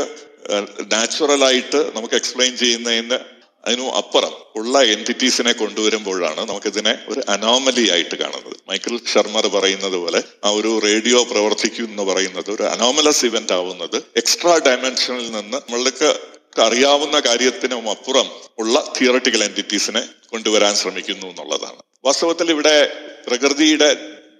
[0.93, 3.17] നാച്ചുറൽ ആയിട്ട് നമുക്ക് എക്സ്പ്ലെയിൻ ചെയ്യുന്നതിന്
[3.65, 8.57] അതിനും അപ്പുറം ഉള്ള എന്റിറ്റീസിനെ കൊണ്ടുവരുമ്പോഴാണ് നമുക്കിതിനെ ഒരു അനോമലി ആയിട്ട് കാണുന്നത്.
[8.69, 14.61] മൈക്കിൾ ശർമ്മർ പറയുന്നത് പോലെ ആ ഒരു റേഡിയോ പ്രവർത്തിക്കും എന്ന് പറയുന്നത് ഒരു അനോമലസ് ഇവന്റ് ആവുന്നത് എക്സ്ട്രാ
[14.67, 16.19] ഡയമെൻഷനിൽ നിന്ന് നമ്മൾക്ക്
[16.61, 21.81] അറിയാവുന്ന കാര്യത്തിനും അപ്പുറം ഉള്ള തിയറട്ടിക്കൽ എന്റിറ്റീസിനെ കൊണ്ടുവരാൻ ശ്രമിക്കുന്നു എന്നുള്ളതാണ്.
[22.05, 22.93] വാസ്തവത്തിൽ ഇവിടെ
[23.27, 23.89] പ്രകൃതിയുടെ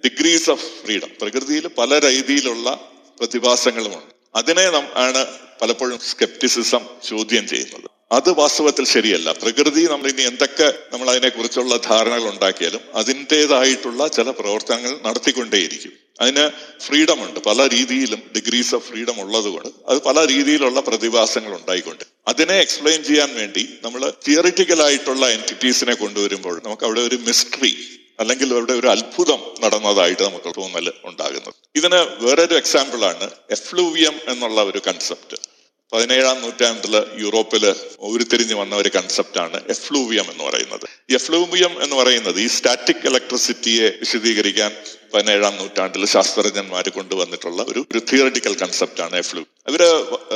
[0.04, 2.80] ഡിഗ്രീസ് ഓഫ് ഫ്രീഡം പ്രകൃതിയിൽ പല രീതിയിലുള്ള
[3.18, 4.14] പ്രതിഭാസങ്ങളുമുണ്ട്.
[4.36, 5.26] അതിനെ ആണ്
[5.62, 7.95] പലപ്പോഴും സ്കെപ്റ്റിസിസം ചോദ്യം ചെയ്യുന്നത്.
[8.10, 9.32] അത് വാസ്തവത്തിൽ ശരിയല്ല.
[9.32, 15.92] പ്രകൃതി നമ്മൾ ഇനി എന്തൊക്കെ നമ്മൾ അതിനെക്കുറിച്ചുള്ള ധാരണകൾ ഉണ്ടാക്കിയാലും അതിന്റെതായിട്ടുള്ള ചില പ്രവർത്തനങ്ങൾ നടത്തിക്കൊണ്ടേയിരിക്കും.
[16.20, 22.04] അതിന് ഫ്രീഡം ഉണ്ട് പല രീതിയിലും ഡിഗ്രീസ് ഓഫ് ഫ്രീഡം ഉള്ളതുകൊണ്ട് അത് പല രീതിയിലുള്ള പ്രതിഭാസങ്ങൾ ഉണ്ടായിക്കൊണ്ട്.
[22.28, 27.76] അതിനെ എക്സ്പ്ലെയിൻ ചെയ്യാൻ വേണ്ടി നമ്മൾ തിയറിറ്റിക്കലായിട്ടുള്ള എന്റിറ്റീസിനെ കൊണ്ടുവരുമ്പോൾ നമുക്ക് അവിടെ ഒരു മിസ്റ്ററി
[28.20, 31.54] അല്ലെങ്കിൽ അവിടെ ഒരു അത്ഭുതം നടന്നതായിട്ട് നമുക്ക് തോന്നൽ ഉണ്ടാകുന്നത്.
[31.76, 35.55] ഇതിന് വേറൊരു എക്സാമ്പിൾ ആണ് എഫ്ലൂവിയം എന്നുള്ള ഒരു കൺസെപ്റ്റ്
[35.92, 37.64] പതിനേഴാം നൂറ്റാണ്ടിൽ യൂറോപ്പിൽ
[38.00, 40.86] ഉരുത്തിരിഞ്ഞു വന്ന ഒരു കൺസെപ്റ്റാണ് എഫ്ലൂവിയം എന്ന് പറയുന്നത്.
[41.10, 44.72] എഫ്ലൂവിയം എന്ന് പറയുന്നത് ഈ സ്റ്റാറ്റിക് ഇലക്ട്രിസിറ്റിയെ വിശദീകരിക്കാൻ
[45.14, 49.82] പതിനേഴാം നൂറ്റാണ്ടിൽ ശാസ്ത്രജ്ഞന്മാർ കൊണ്ടുവന്നിട്ടുള്ള ഒരു ഒരു തിയറട്ടിക്കൽ കൺസെപ്റ്റാണ് എഫ്ലു ഇവർ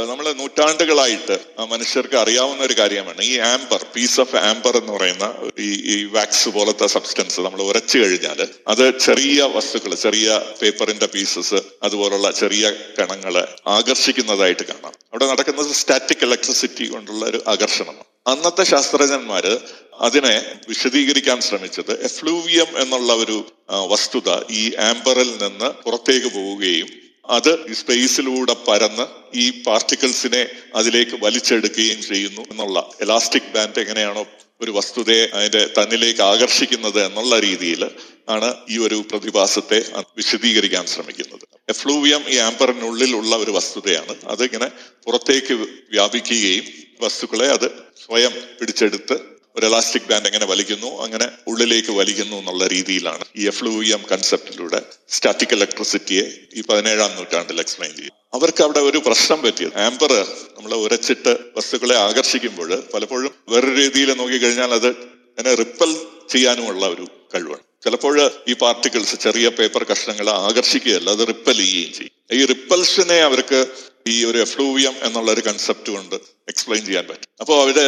[0.09, 1.39] നമ്മൾ നൂറ്റാണ്ടുകളായിട്ട്
[1.69, 3.23] മനുഷ്യർക്ക് അറിയാവുന്ന ഒരു കാര്യമാണ്.
[3.23, 8.49] ഈ ആംബർ പീസ് ഓഫ് ആംബർ എന്ന് പറയുന്ന ഈ ഈ വാക്സ് പോലത്തെ സബ്സ്റ്റൻസ് നമ്മൾ ഉരച്ചു കഴിഞ്ഞാൽ
[8.69, 14.93] അത് ചെറിയ വസ്തുക്കൾ ചെറിയ പേപ്പറിന്റെ പീസസ് അതുപോലുള്ള ചെറിയ കണങ്ങളെ ആകർഷിക്കുന്നതായിട്ട് കാണാം.
[14.93, 18.05] അവിടെ നടക്കുന്നത് സ്റ്റാറ്റിക് ഇലക്ട്രിസിറ്റി കൊണ്ടുള്ള ഒരു ആകർഷണമാണ്.
[18.27, 19.59] അന്നത്തെ ശാസ്ത്രജ്ഞന്മാര്
[20.01, 27.00] അതിനെ വിശദീകരിക്കാൻ ശ്രമിച്ചത് എഫ്ലൂവിയം എന്നുള്ള ഒരു വസ്തുത ഈ ആംബറിൽ നിന്ന് പുറത്തേക്ക് പോവുകയും
[27.31, 34.27] അത് സ്പേസിലൂടെ പരന്ന് ഈ പാർട്ടിക്കിൾസിനെ അതിലേക്ക് വലിച്ചെടുക്കുകയും ചെയ്യുന്നു എന്നുള്ള എലാസ്റ്റിക് ബാൻഡ് എങ്ങനെയാണോ
[34.61, 37.91] ഒരു വസ്തുതയെ അതിന്റെ തന്നിലേക്ക് ആകർഷിക്കുന്നത് എന്നുള്ള രീതിയിൽ
[38.29, 39.79] ആണ് ഈ ഒരു പ്രതിഭാസത്തെ
[40.17, 41.41] വിശദീകരിക്കാൻ ശ്രമിക്കുന്നത്.
[41.69, 44.15] എഫ്ലൂവിയം ഈ ആംബറിനുള്ളിലുള്ള ഒരു വസ്തുതയാണ്.
[44.25, 44.71] അതിങ്ങനെ
[45.05, 45.55] പുറത്തേക്ക്
[45.91, 46.65] വ്യാപിക്കുകയും
[47.01, 47.71] വസ്തുക്കളെ അത്
[48.07, 51.03] സ്വയം പിടിച്ചെടുത്ത് ഒരു എലാസ്റ്റിക് ബാൻഡ് എങ്ങനെ വലിക്കുന്നു?
[51.05, 58.17] അങ്ങനെ ഉള്ളിലേക്ക് വലിക്കുന്നു എന്നുള്ള രീതിയിലാണ് ഈ എഫ്ലൂവിയം കൺസെപ്റ്റിലൂടെ സ്റ്റാറ്റിക് ഇലക്ട്രിസിറ്റിയെ ഈ പതിനേഴാം നൂറ്റാണ്ടിൽ എക്സ്പ്ലെയിൻ ചെയ്യും
[58.35, 59.79] അവർക്ക് അവിടെ ഒരു പ്രശ്നം പറ്റിയത്.
[59.79, 60.13] ആംബർ
[60.57, 64.91] നമ്മൾ ഉരച്ചിട്ട് വസ്തുക്കളെ ആകർഷിക്കുമ്പോൾ പലപ്പോഴും വേറൊരു രീതിയിൽ നോക്കിക്കഴിഞ്ഞാൽ അത്
[65.39, 65.91] എന്നെ റിപ്പൽ
[66.29, 67.65] ചെയ്യാനുമുള്ള ഒരു കഴിവാണ്.
[67.85, 72.15] ചിലപ്പോൾ ഈ പാർട്ടിക്കിൾസ് ചെറിയ പേപ്പർ കഷ്ണങ്ങളെ ആകർഷിക്കുകയല്ല അത് റിപ്പൽ ചെയ്യുകയും ചെയ്യും.
[72.33, 73.67] ഈ റിപ്പൽഷനെ അവർക്ക്
[74.07, 76.15] ഈ ഒരു എഫ്ലൂവിയം എന്നുള്ള ഒരു കൺസെപ്റ്റ് കൊണ്ട്
[76.49, 77.29] എക്സ്പ്ലെയിൻ ചെയ്യാൻ പറ്റും.
[77.41, 77.87] അപ്പോൾ അവിടെ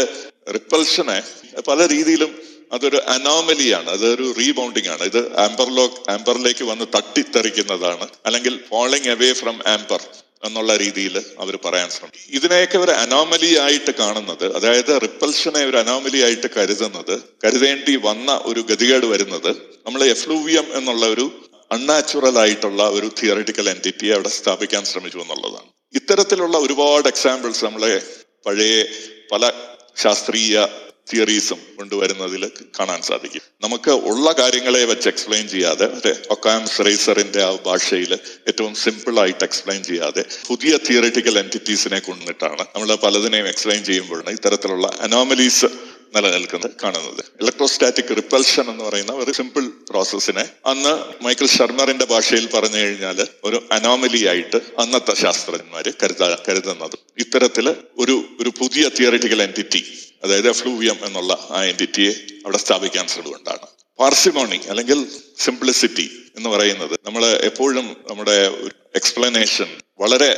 [0.49, 1.23] റിപ്പൽഷനെ
[1.61, 9.33] പല രീതിയിലും അതൊരു അനോമലിയാണ് അതൊരു റീബൗണ്ടിങ് ആണ് ഇത് ആംബർലോക്ക് ആംബറിലേക്ക് വന്ന് തട്ടിത്തെറിക്കുന്നതാണ് അല്ലെങ്കിൽ ഫോളിങ് അവേ
[9.33, 10.01] ഫ്രം ആംബർ
[10.45, 12.21] എന്നുള്ള രീതിയിൽ അവർ പറയാൻ ശ്രമിക്കും.
[12.31, 19.07] ഇതിനെയൊക്കെ ഒരു അനോമലി ആയിട്ട് കാണുന്നത് അതായത് റിപ്പൽഷനെ ഒരു അനോമലി ആയിട്ട് കരുതുന്നത് കരുതേണ്ടി വന്ന ഒരു ഗതികേട്
[19.07, 19.51] വരുന്നത്
[19.87, 21.33] നമ്മൾ എഫ്ലൂവിയം എന്നുള്ള ഒരു
[21.73, 25.71] അൺനാച്ചുറൽ ആയിട്ടുള്ള ഒരു തിയറിറ്റിക്കൽ എന്റിറ്റിയെ അവിടെ സ്ഥാപിക്കാൻ ശ്രമിച്ചു എന്നുള്ളതാണ്.
[25.95, 28.03] ഇത്തരത്തിലുള്ള ഒരുപാട് എക്സാമ്പിൾസ് നമ്മളെ
[28.47, 28.85] പഴയ
[29.33, 29.53] പല
[29.97, 30.67] ശാസ്ത്രീയ
[31.11, 32.43] തിയറീസും കൊണ്ടുവരുന്നതിൽ
[32.81, 33.43] കാണാൻ സാധിക്കും.
[33.63, 35.87] നമുക്ക് ഉള്ള കാര്യങ്ങളെ വെച്ച് എക്സ്പ്ലെയിൻ ചെയ്യാതെ
[36.31, 38.13] ഒക്കാം റേസറിന്റെ ആ ഭാഷയിൽ
[38.49, 45.71] ഏറ്റവും സിമ്പിൾ ആയിട്ട് എക്സ്പ്ലെയിൻ ചെയ്യാതെ പുതിയ തിയറിറ്റിക്കൽ എന്റിറ്റീസിനെ കൊണ്ടിട്ടാണ് നമ്മൾ പലതിനെയും എക്സ്പ്ലെയിൻ ചെയ്യുമ്പോഴാണ് ഇത്തരത്തിലുള്ള അനോമലീസ്
[46.15, 47.25] നിലനിൽക്കുന്നത് കാണുന്നത്.
[47.41, 54.27] ഇലക്ട്രോസ്റ്റാറ്റിക് റിപ്പൽഷൻ എന്ന് പറയുന്ന ഒരു സിമ്പിൾ പ്രോസസ്സിനെ അന്ന് മൈക്കിൾ ശർമറിന്റെ ഭാഷയിൽ പറഞ്ഞു കഴിഞ്ഞാൽ ഒരു അനോമലി
[54.27, 56.99] ആയിട്ട് അന്നത്തെ ശാസ്ത്രജ്ഞന്മാര് കരുത കരുതുന്നത്.
[57.19, 63.67] ഇത്തരത്തിൽ ഒരു ഒരു പുതിയ തിയറിറ്റിക്കൽ എന്റിറ്റി അതായത് ഫ്ലൂവിയം എന്നുള്ള ആ എന്റിറ്റിയെ അവിടെ സ്ഥാപിക്കാൻ ശ്രമമുണ്ടാണ്.
[63.99, 65.07] പാർസിമോണി അല്ലെങ്കിൽ
[65.39, 68.51] സിംപ്ലിസിറ്റി എന്ന് പറയുന്നത് നമ്മൾ എപ്പോഴും നമ്മുടെ
[68.95, 69.67] എക്സ്പ്ലനേഷൻ
[70.01, 70.31] വളരെ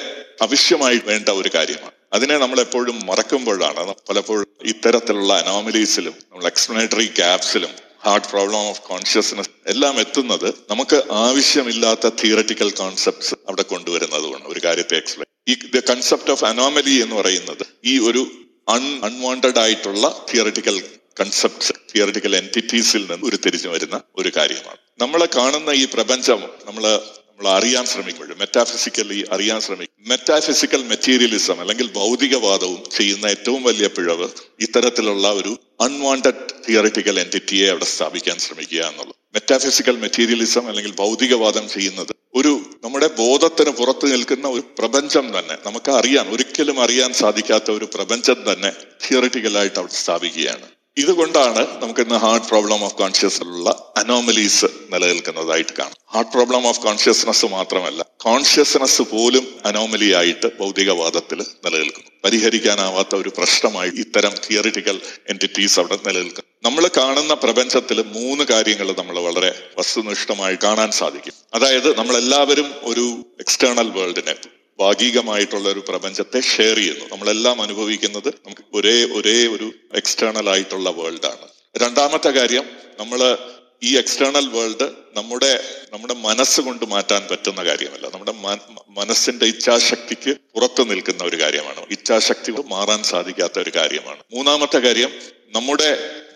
[0.43, 1.93] ആവശ്യമായി വേണ്ട ഒരു കാര്യമാണ്.
[2.15, 3.95] അതിനെ നമ്മൾ എപ്പോഴും മറക്കുമ്പോഴാണ്.
[4.09, 7.73] പലപ്പോഴും ഇത്തരത്തിലുള്ള അനോമലീസിലും നമ്മൾ എക്സ്പ്ലനേറ്ററി ഗ്യാപ്സിലും
[8.07, 14.45] ഹാർട്ട് പ്രോബ്ലം ഓഫ് കോൺഷ്യസ്നസ് എല്ലാം എത്തുന്നത് നമുക്ക് ആവശ്യമില്ലാത്ത തിയററ്റിക്കൽ കോൺസെപ്റ്റ്സ് അവിടെ കൊണ്ടുവരുന്നതുമാണ്.
[14.47, 18.23] ഒരു കാര്യത്തെ എക്സ്പ്ലെയിൻ ഈ ദ കൺസെപ്റ്റ് ഓഫ് അനോമലി എന്ന് പറയുന്നത് ഈ ഒരു
[18.69, 20.77] അൺ അൺവാണ്ടഡ് ആയിട്ടുള്ള തിയററ്റിക്കൽ
[21.21, 24.79] കൺസെപ്റ്റ്സ് തിയററ്റിക്കൽ എന്റിറ്റീസിൽ നിന്ന് ഉരുത്തിരിഞ്ഞു വരുന്ന ഒരു കാര്യമാണ്.
[24.99, 26.85] നമ്മൾ കാണുന്ന ഈ പ്രപഞ്ചം നമ്മൾ
[27.39, 30.09] നമ്മൾ അറിയാൻ ശ്രമിക്കുമ്പോൾ മെറ്റാഫിസിക്കലി അറിയാൻ ശ്രമിക്കും.
[30.09, 34.29] മെറ്റാഫിസിക്കൽ മെറ്റീരിയലിസം അല്ലെങ്കിൽ ഭൗതികവാദവും ചെയ്യുന്ന ഏറ്റവും വലിയ പിഴവ്
[34.61, 39.15] ഇത്തരത്തിലുള്ള ഒരു അൺവാണ്ടഡ് തിയറിറ്റിക്കൽ എന്റിറ്റിയെ അവിടെ സ്ഥാപിക്കാൻ ശ്രമിക്കുക എന്നുള്ളത്.
[39.35, 46.29] മെറ്റാഫിസിക്കൽ മെറ്റീരിയലിസം അല്ലെങ്കിൽ ഭൗതികവാദം ചെയ്യുന്നത് ഒരു നമ്മുടെ ബോധത്തിന് പുറത്ത് നിൽക്കുന്ന ഒരു പ്രപഞ്ചം തന്നെ നമുക്ക് അറിയാൻ
[46.29, 48.73] ഒരിക്കലും അറിയാൻ സാധിക്കാത്ത ഒരു പ്രപഞ്ചം തന്നെ
[49.05, 50.74] തിയറിറ്റിക്കലായിട്ട് അവിടെ സ്ഥാപിക്കുകയാണ്.
[50.99, 55.95] ഇതുകൊണ്ടാണ് നമുക്ക് ഇന്ന് ഹാർട്ട് പ്രോബ്ലം ഓഫ് കോൺഷ്യസിലുള്ള അനോമലീസ് നിലനിൽക്കുന്നതായിട്ട് കാണാം.
[56.15, 62.11] ഹാർട്ട് പ്രോബ്ലം ഓഫ് കോൺഷ്യസ്നസ് മാത്രമല്ല കോൺഷ്യസ്നസ് പോലും അനോമലി ആയിട്ട് ഭൗതികവാദത്തിൽ നിലനിൽക്കുന്നു.
[62.25, 66.69] പരിഹരിക്കാനാവാത്ത ഒരു പ്രശ്നമായി ഇത്തരം തിയറിറ്റിക്കൽ എന്റിറ്റീസ് അവിടെ നിലനിൽക്കുന്നു.
[66.69, 71.33] നമ്മൾ കാണുന്ന പ്രപഞ്ചത്തിൽ മൂന്ന് കാര്യങ്ങൾ നമ്മൾ വളരെ വസ്തുനിഷ്ഠമായി കാണാൻ സാധിക്കും.
[71.55, 74.35] അതായത് നമ്മളെല്ലാവരും ഒരു എക്സ്റ്റേണൽ വേൾഡിനെ
[74.79, 77.05] ഭാഗികമായിട്ടുള്ള ഒരു പ്രപഞ്ചത്തെ ഷെയർ ചെയ്യുന്നു.
[77.05, 82.65] നമ്മളെല്ലാം അനുഭവിക്കുന്നത് നമുക്ക് ഒരേ ഒരേ ഒരു എക്സ്റ്റേണൽ ആയിട്ടുള്ള വേൾഡാണ് രണ്ടാമത്തെ കാര്യം
[82.99, 83.39] നമ്മൾ
[83.83, 85.51] ഈ എക്സ്റ്റേണൽ വേൾഡ് നമ്മുടെ
[85.93, 88.07] നമ്മുടെ മനസ്സ് കൊണ്ട് മാറ്റാൻ പറ്റുന്ന കാര്യമല്ല.
[88.15, 88.35] നമ്മുടെ
[88.89, 91.87] മനസ്സിന്റെ ഇച്ഛാശക്തിക്ക് പുറത്തു നിൽക്കുന്ന ഒരു കാര്യമാണ്.
[91.91, 94.23] ഇച്ഛാശക്തി മാറാൻ സാധിക്കാത്ത ഒരു കാര്യമാണ്.
[94.35, 95.13] മൂന്നാമത്തെ കാര്യം
[95.49, 95.91] നമ്മുടെ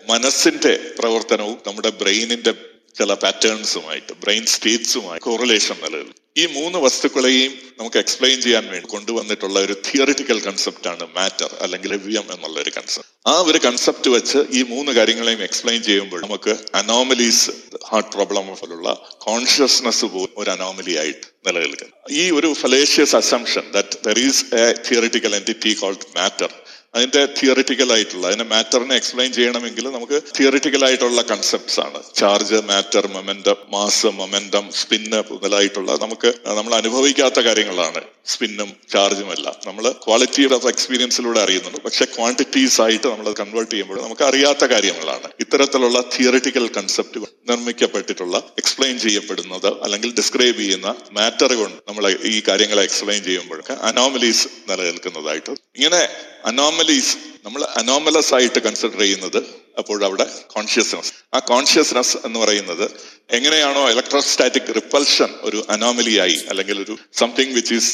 [0.09, 2.53] മനസ്സിന്റെ പ്രവർത്തനവും നമ്മുടെ ബ്രെയിനിന്റെ
[2.97, 6.18] ചില പാറ്റേൺസുമായിട്ട് ബ്രെയിൻ സ്റ്റേറ്റ്സുമായി കോറിലേഷൻ നിലനിൽക്കും.
[6.35, 12.27] ഈ മൂന്ന് വസ്തുക്കളെയും നമുക്ക് എക്സ്പ്ലെയിൻ ചെയ്യാൻ വേണ്ടി കൊണ്ടുവന്നിട്ടുള്ള ഒരു തിയറിറ്റിക്കൽ കൺസെപ്റ്റ് ആണ് മാറ്റർ അല്ലെങ്കിൽ ലവ്യം
[12.35, 17.51] എന്നുള്ള ഒരു കൺസെപ്റ്റ് ആ ഒരു കൺസെപ്റ്റ് വെച്ച് ഈ മൂന്ന് കാര്യങ്ങളെയും എക്സ്പ്ലെയിൻ ചെയ്യുമ്പോൾ നമുക്ക് അനോമലീസ്
[17.89, 18.89] ഹാർട്ട് പ്രോബ്ലം പോലുള്ള
[19.19, 21.93] കോൺഷ്യസ്നെസ് പോലും ഒരു അനോമലി ആയിട്ട് നിലനിൽക്കുന്നു.
[22.13, 26.51] ഈ ഒരു fallacious assumption that there is a theoretical entity called matter
[26.95, 31.99] അതിന്റെ തിയറിറ്റിക്കൽ ആയിട്ടുള്ള അതിനെ മാറ്ററിനെ എക്സ്പ്ലെയിൻ ചെയ്യണമെങ്കിൽ നമുക്ക് തിയറിറ്റിക്കൽ ആയിട്ടുള്ള കൺസെപ്റ്റ്സ് ആണ്.
[32.15, 38.01] Charge matter momentum mass momentum spin മുതലായിട്ടുള്ള നമുക്ക് നമ്മൾ അനുഭവിക്കാത്ത കാര്യങ്ങളാണ്.
[38.25, 39.55] സ്പിന്നും ചാർജും എല്ലാം.
[39.67, 41.79] നമ്മൾ ക്വാളിറ്റി ഓഫ് എക്സ്പീരിയൻസിലൂടെ അറിയുന്നുണ്ട്.
[41.79, 45.29] പക്ഷെ ക്വാണ്ടിറ്റീസ് ആയിട്ട് നമ്മൾ കൺവേർട്ട് ചെയ്യുമ്പോൾ നമുക്ക് അറിയാത്ത കാര്യങ്ങളാണ്.
[45.39, 53.23] ഇത്തരത്തിലുള്ള തിയറിറ്റിക്കൽ കൺസെപ്റ്റ് നിർമ്മിക്കപ്പെട്ടിട്ടുള്ള എക്സ്പ്ലെയിൻ ചെയ്യപ്പെടുന്നത് അല്ലെങ്കിൽ ഡിസ്ക്രൈബ് ചെയ്യുന്ന മാറ്റർ കൊണ്ട് നമ്മൾ ഈ കാര്യങ്ങളെ എക്സ്പ്ലെയിൻ
[53.23, 55.49] ചെയ്യുമ്പോഴൊക്കെ അനോമലീസ് നിലനിൽക്കുന്നതായിട്ട്.
[55.49, 56.09] ഇങ്ങനെ
[56.45, 62.85] അനോമലീസ് നമ്മൾ അനോമലസ് ആയിട്ട് കൺസിഡർ ചെയ്യുന്നത് അപ്പോൾ അവിടെ കോൺഷ്യസ്നസ് ആ കോൺഷ്യസ്നസ് എന്ന് പറയുന്നത്
[63.29, 67.91] എങ്ങനെയാണോ ഇലക്ട്രോസ്റ്റാറ്റിക് റിപ്പൽഷൻ ഒരു അനോമലിയായി അല്ലെങ്കിൽ ഒരു something which is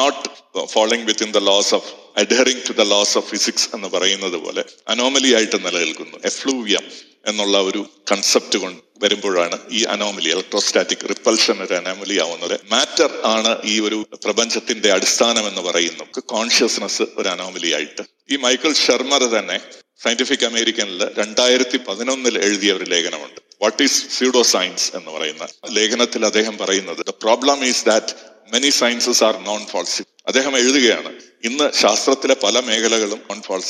[0.00, 0.24] not
[0.66, 5.30] following within the laws of adhering to the laws of physics എന്ന് പറയുന്നത് പോലെ അനോമലി
[5.34, 6.16] ആയിട്ട് നിലനിൽക്കുന്നു.
[6.24, 6.86] എഫ്ലൂവിയം
[7.26, 12.60] എന്നുള്ള ഒരു കൺസെപ്റ്റ് കൊണ്ട് വരുമ്പോഴാണ് ഈ അനോമലി ഇലക്ട്രോസ്റ്റാറ്റിക് റിപ്പൽഷൻ ഒരു അനോമലി ആവുന്നത്.
[12.72, 18.02] മാറ്റർ ആണ് ഈ ഒരു പ്രപഞ്ചത്തിന്റെ അടിസ്ഥാനം എന്ന് പറയുന്നു കോൺഷ്യസ്നസ് ഒരു അനോമലി ആയിട്ട്.
[18.32, 19.58] ഈ മൈക്കിൾ ഷർമർ തന്നെ
[20.04, 23.40] സയന്റിഫിക് അമേരിക്കനിൽ രണ്ടായിരത്തി പതിനൊന്നിൽ എഴുതിയ ഒരു ലേഖനമുണ്ട്.
[23.62, 28.14] വാട്ട് ഈസ് സ്യൂഡോ സയൻസ് എന്ന് പറയുന്ന ലേഖനത്തിൽ അദ്ദേഹം പറയുന്നത് the problem is that
[28.52, 31.10] many sciences are non falsy അദ്ദേഹം എഴുതുകയാണ്
[31.44, 33.62] ഇന്ന് ശാസ്ത്രത്തിലെ പല മേഖലകളും നോൺ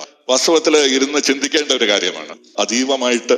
[0.00, 0.06] ആണ്.
[0.28, 3.36] വാസ്തവത്തിൽ ഇരുന്ന് ചിന്തിക്കേണ്ട ഒരു കാര്യമാണ് അതീവമായിട്ട്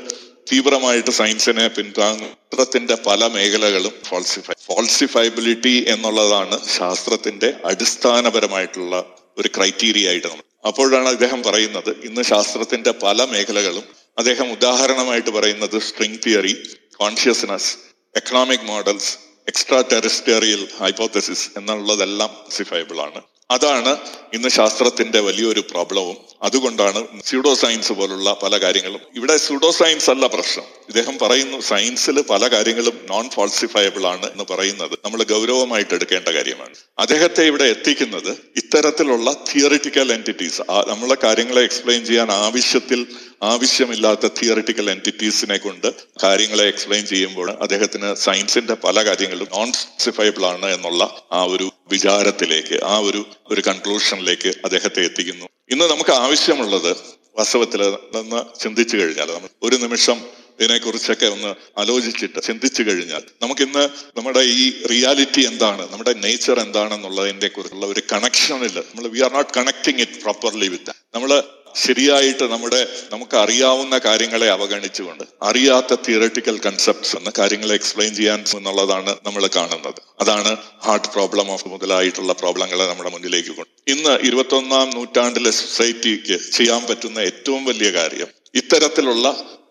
[0.52, 8.94] തീവ്രമായിട്ട് സയൻസിനെ പിന്താങ്ങത്തിന്റെ പല മേഖലകളും ഫാൾസിഫൈ ഫാൾസിഫൈബിലിറ്റി എന്നുള്ളതാണ് ശാസ്ത്രത്തിന്റെ അടിസ്ഥാനപരമായിട്ടുള്ള
[9.38, 13.84] ഒരു ക്രൈറ്റീരിയ ആയിട്ട് നമ്മൾ അപ്പോഴാണ് അദ്ദേഹം പറയുന്നത് ഇന്ന് ശാസ്ത്രത്തിന്റെ പല മേഖലകളും
[14.18, 16.54] അദ്ദേഹം ഉദാഹരണമായിട്ട് പറയുന്നത് string theory
[16.96, 17.76] consciousness
[18.16, 19.18] economic models
[19.92, 23.22] extraterrestrial hypothesis എന്നുള്ളതെല്ലാം സിഫൈബിൾ ആണ്.
[23.52, 23.96] അതാണ്
[24.34, 26.16] ഇന്ന് ശാസ്ത്രത്തിന്റെ വലിയൊരു പ്രോബ്ലവും.
[26.42, 29.00] അതുകൊണ്ടാണ് സ്യൂഡോ സയൻസ് പോലുള്ള പല കാര്യങ്ങളും.
[29.16, 30.64] ഇവിടെ സ്യൂഡോ സയൻസ് അല്ല പ്രശ്നം.
[30.64, 34.98] ഇദ്ദേഹം പറയുന്നു സയൻസിൽ പല കാര്യങ്ങളും നോൺ ഫാൾസിഫയബിൾ ആണ് എന്ന് പറയുന്നത്.
[35.04, 36.74] നമ്മൾ ഗൗരവമായിട്ട് എടുക്കേണ്ട കാര്യമാണ്.
[36.98, 43.06] അദ്ദേഹത്തെ ഇവിടെ എത്തിക്കുന്നത് ഇത്തരത്തിലുള്ള തിയറിറ്റിക്കൽ എന്റിറ്റീസ് നമ്മളെ കാര്യങ്ങളെ എക്സ്പ്ലെയിൻ ചെയ്യാൻ ആവശ്യത്തിൽ
[43.42, 45.88] ആവശ്യമില്ലാത്ത തിയറിറ്റിക്കൽ എന്റിറ്റീസിനെ കൊണ്ട്
[46.22, 51.02] കാര്യങ്ങളെ എക്സ്പ്ലെയിൻ ചെയ്യുമ്പോൾ അദ്ദേഹത്തിന് സയൻസിന്റെ പല കാര്യങ്ങളും നോൺ സ്പെസിഫൈബിൾ ആണ് എന്നുള്ള
[51.32, 55.46] ആ ഒരു വിചാരത്തിലേക്ക് ആ ഒരു ഒരു കൺക്ലൂഷനിലേക്ക് അദ്ദേഹത്തെ എത്തിക്കുന്നു.
[55.70, 56.92] ഇന്ന് നമുക്ക് ആവശ്യമുള്ളത്
[57.36, 57.82] വാസ്തവത്തിൽ
[58.16, 60.18] നിന്ന് ചിന്തിച്ചു കഴിഞ്ഞാൽ നമ്മൾ ഒരു നിമിഷം
[60.54, 63.84] ഇതിനെക്കുറിച്ചൊക്കെ ഒന്ന് ആലോചിച്ചിട്ട് ചിന്തിച്ചു കഴിഞ്ഞാൽ നമുക്കിന്ന്
[64.16, 70.02] നമ്മുടെ ഈ റിയാലിറ്റി എന്താണ് നമ്മുടെ നേച്ചർ എന്താണെന്നുള്ളതിന്റെ കുറിച്ചുള്ള ഒരു കണക്ഷനിൽ നമ്മൾ we are not connecting
[70.06, 71.32] it properly with നമ്മൾ
[71.74, 79.46] ശരിയായിട്ട് നമ്മുടെ നമുക്ക് അറിയാവുന്ന കാര്യങ്ങളെ അവഗണിച്ചുകൊണ്ട് അറിയാത്ത തിയറട്ടിക്കൽ കൺസെപ്റ്റ്സ് എന്ന കാര്യങ്ങളെ എക്സ്പ്ലെയിൻ ചെയ്യാൻ എന്നുള്ളതാണ് നമ്മൾ
[79.56, 80.00] കാണുന്നത്.
[80.20, 83.70] അതാണ് ഹാർട്ട് പ്രോബ്ലം ഓഫ് മുതലായിട്ടുള്ള പ്രോബ്ലങ്ങളെ നമ്മുടെ മുന്നിലേക്ക് കൊണ്ട്.
[83.88, 89.26] ഇന്ന് ഇരുപത്തൊന്നാം നൂറ്റാണ്ടിലെ സൊസൈറ്റിക്ക് ചെയ്യാൻ പറ്റുന്ന ഏറ്റവും വലിയ കാര്യം ഇത്തരത്തിലുള്ള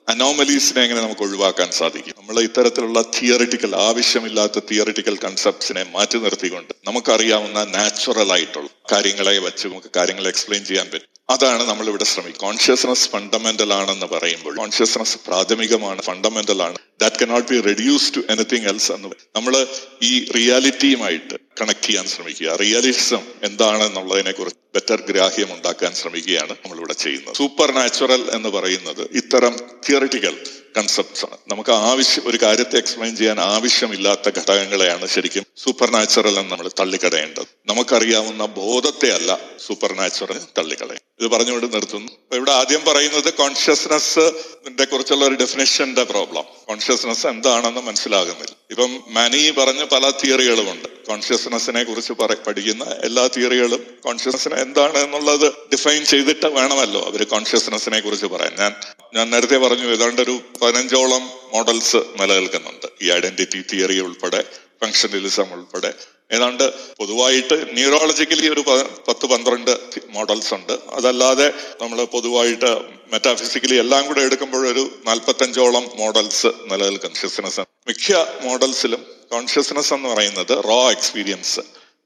[0.09, 2.13] അനോമലീസിനെ എങ്ങനെ നമുക്ക് ഒഴിവാക്കാൻ സാധിക്കും?
[2.17, 10.27] നമ്മൾ ഇത്തരത്തിലുള്ള തിയറിറ്റിക്കൽ ആവശ്യമില്ലാത്ത തിയറിറ്റിക്കൽ കൺസെപ്റ്റ്സിനെ മാറ്റി നിർത്തിക്കൊണ്ട് നമുക്കറിയാവുന്ന നാച്ചുറൽ ആയിട്ടുള്ള കാര്യങ്ങളെ വെച്ച് നമുക്ക് കാര്യങ്ങൾ
[10.27, 11.10] എക്സ്പ്ലെയിൻ ചെയ്യാൻ പറ്റും.
[11.29, 16.77] അതാണ് നമ്മൾ ഇവിടെ ശ്രമിക്കുക കോൺഷ്യസ്നസ് ഫണ്ടമെന്റൽ ആണെന്ന് പറയുമ്പോൾ കോൺഷ്യസ്നസ് പ്രാഥമികമാണ് ഫണ്ടമെന്റൽ ആണ്.
[17.01, 19.67] That cannot be reduce to anything else എന്ന് നമ്മൾ
[20.01, 22.55] ഈ റിയാലിറ്റിയുമായിട്ട് കണക്ട് ചെയ്യാൻ ശ്രമിക്കുക.
[22.55, 27.35] റിയലിസം എന്താണെന്നുള്ളതിനെ കുറിച്ച് ബെറ്റർ ഗ്രാഹ്യം ഉണ്ടാക്കാൻ ശ്രമിക്കുകയാണ് നമ്മൾ ഇവിടെ ചെയ്യുന്നത്.
[27.35, 29.57] സൂപ്പർ നാച്ചുറൽ എന്ന് പറയുന്നത് ഇത്തരം
[29.89, 31.37] തിയറിറ്റിക്കൽ കൺസെപ്റ്റ്സ് ആണ്.
[31.47, 37.45] നമുക്ക് ആവശ്യം ഒരു കാര്യത്തെ എക്സ്പ്ലെയിൻ ചെയ്യാൻ ആവശ്യമില്ലാത്ത ഘടകങ്ങളെയാണ് ശരിക്കും സൂപ്പർ നാച്ചുറൽ എന്ന് നമ്മൾ തള്ളിക്കളയേണ്ടത്.
[37.65, 42.11] നമുക്കറിയാവുന്ന ബോധത്തെ അല്ല സൂപ്പർ നാച്ചുറൽ തള്ളിക്കളയും ഇത് പറഞ്ഞുകൊണ്ട് നിർത്തുന്നു.
[42.33, 44.25] ഇവിടെ ആദ്യം പറയുന്നത് കോൺഷ്യസ്നെസ്
[44.91, 48.55] കുറിച്ചുള്ള ഒരു ഡെഫിനേഷന്റെ പ്രോബ്ലം കോൺഷ്യസ്നെസ് എന്താണെന്ന് മനസ്സിലാകുന്നില്ല.
[48.71, 56.45] ഇപ്പം മാനി പറഞ്ഞ പല തിയറികളുമുണ്ട് കോൺഷ്യസ്നെസ്സിനെ കുറിച്ച് പഠിക്കുന്ന എല്ലാ തിയറികളും കോൺഷ്യസ്നെസ്സിനെ എന്താണ് എന്നുള്ളത് ഡിഫൈൻ ചെയ്തിട്ട്
[56.45, 58.53] വേണമല്ലോ അവർ കോൺഷ്യസ്നെസ്സിനെ കുറിച്ച് പറയാൻ.
[58.59, 58.73] ഞാൻ
[59.15, 62.87] ഞാൻ നേരത്തെ പറഞ്ഞു ഏതാണ്ട് ഒരു പതിനഞ്ചോളം മോഡൽസ് നിലനിൽക്കുന്നുണ്ട്.
[63.01, 64.43] ഈ ഐഡന്റിറ്റി തിയറി ഉൾപ്പെടെ
[64.83, 65.93] ഫംഗ്ഷനലിസം ഉൾപ്പെടെ.
[66.35, 68.61] ഏതാണ്ട് പൊതുവായിട്ട് ന്യൂറോളജിക്കലി ഒരു
[69.07, 69.71] പത്ത് പന്ത്രണ്ട്
[70.09, 70.73] മോഡൽസ് ഉണ്ട്.
[70.91, 72.71] അതല്ലാതെ നമ്മൾ പൊതുവായിട്ട്
[73.13, 78.11] മെറ്റാഫിസിക്കലി എല്ലാം കൂടെ എടുക്കുമ്പോൾ ഒരു നാൽപ്പത്തഞ്ചോളം മോഡൽസ് നിലനിൽക്കും കോൺഷ്യസ്നസ് മിക്ക
[78.43, 81.59] മോഡൽസിലും കോൺഷ്യസ്നസ് എന്ന് പറയുന്നത് റോ എക്സ്പീരിയൻസ്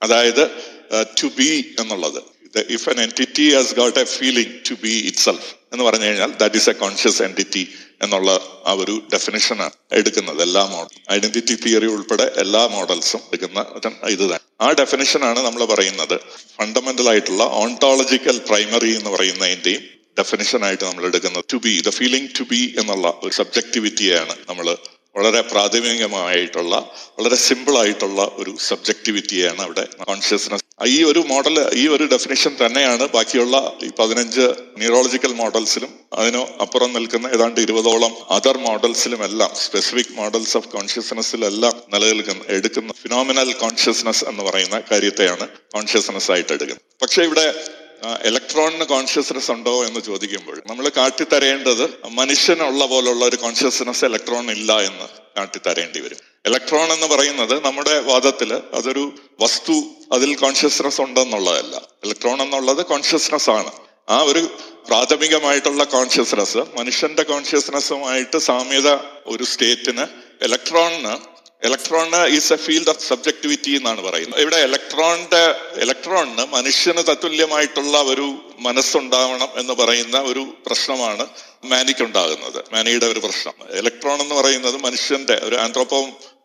[0.04, 0.44] അതായത്
[1.24, 2.22] ടു ബി എന്നുള്ളത്.
[2.70, 6.70] If an entity has got a feeling to be itself എന്ന് പറഞ്ഞു കഴിഞ്ഞാൽ that is
[6.70, 7.64] a conscious entity
[8.02, 10.42] എന്നുള്ള ആ ഒരു ഡെഫിനിഷനാണ് എടുക്കുന്നത്.
[10.42, 13.66] എല്ലാ മോഡൽ ഐഡന്റിറ്റി തിയറി ഉൾപ്പെടെ എല്ലാ മോഡൽസും എടുക്കുന്ന
[14.10, 14.40] ഇത് തന്നെ.
[14.62, 16.20] ആ ഡെഫിനിഷനാണ് നമ്മൾ പറയുന്നത്.
[16.58, 19.84] ഫണ്ടമെന്റൽ ആയിട്ടുള്ള ഓൺടോളജിക്കൽ പ്രൈമറി എന്ന് പറയുന്നതിന്റെയും
[20.20, 21.44] ഡെഫിനിഷനായിട്ട് നമ്മൾ എടുക്കുന്നത്.
[21.54, 24.78] To be the feeling to be എന്നുള്ള ഒരു സബ്ജക്ടിവിറ്റിയാണ് നമ്മൾ
[25.16, 26.76] വളരെ പ്രാഥമികമായിട്ടുള്ള
[27.18, 33.58] വളരെ സിമ്പിൾ ആയിട്ടുള്ള ഒരു സബ്ജക്ടിവിറ്റിയാണ് അവിടെ കോൺഷ്യസ്നസ് ഈ ഒരു മോഡൽ ഈ ഒരു ഡെഫിനേഷൻ തന്നെയാണ് ബാക്കിയുള്ള
[33.84, 34.46] ഈ പതിനഞ്ച്
[34.78, 42.44] ന്യൂറോളജിക്കൽ മോഡൽസിലും അതിനോ അപ്പുറം നിൽക്കുന്ന ഏതാണ്ട് ഇരുപതോളം അതർ മോഡൽസിലും എല്ലാം സ്പെസിഫിക് മോഡൽസ് ഓഫ് കോൺഷ്യസ്നെസ്സിലെല്ലാം നിലനിൽക്കുന്ന
[42.48, 46.86] എടുക്കുന്ന ഫിനോമിനൽ കോൺഷ്യസ്നസ് എന്ന് പറയുന്ന കാര്യത്തെയാണ് കോൺഷ്യസ്നസ് ആയിട്ട് എടുക്കുന്നത്.
[47.02, 47.48] പക്ഷേ ഇവിടെ
[48.26, 56.00] ഇലക്ട്രോണിന് കോൺഷ്യസ്നെസ് ഉണ്ടോ എന്ന് ചോദിക്കുമ്പോൾ നമ്മൾ കാട്ടിത്തരേണ്ടത് മനുഷ്യനുള്ള പോലുള്ള ഒരു കോൺഷ്യസ്നെസ് ഇലക്ട്രോൺ ഇല്ല എന്ന് കാട്ടിത്തരേണ്ടി
[56.00, 56.18] വരും.
[56.46, 61.82] ഇലക്ട്രോൺ എന്ന് പറയുന്നത് നമ്മുടെ വാദത്തിൽ അതൊരു വസ്തു അതിൽ കോൺഷ്യസ്നെസ് ഉണ്ടെന്നുള്ളതല്ല.
[62.04, 63.72] ഇലക്ട്രോൺ എന്നുള്ളത് കോൺഷ്യസ്നെസ് ആണ്.
[64.10, 64.50] ആ ഒരു
[64.88, 68.90] പ്രാഥമികമായിട്ടുള്ള കോൺഷ്യസ്നെസ് മനുഷ്യന്റെ കോൺഷ്യസ്നെസ്സുമായിട്ട് സാമ്യത
[69.26, 70.06] ഒരു സ്റ്റേറ്റിന്
[70.44, 74.42] ഇലക്ട്രോണിന് electron is a field of subjectivity എന്നാണ് പറയുന്നത്.
[74.42, 75.44] ഇവിടെ ഇലക്ട്രോണിന്റെ
[75.82, 78.28] ഇലക്ട്രോണിന് മനുഷ്യന് തത്തുല്യമായിട്ടുള്ള ഒരു
[78.60, 81.28] മനസ്സുണ്ടാവണം എന്ന് പറയുന്ന ഒരു പ്രശ്നമാണ്
[81.66, 83.54] മാനിക്ക് ഉണ്ടാകുന്നത് മാനിയുടെ ഒരു പ്രശ്നം.
[83.72, 86.00] ഇലക്ട്രോൺ എന്ന് പറയുന്നത് മനുഷ്യന്റെ ഒരു ആന്ത്രോപ്പോ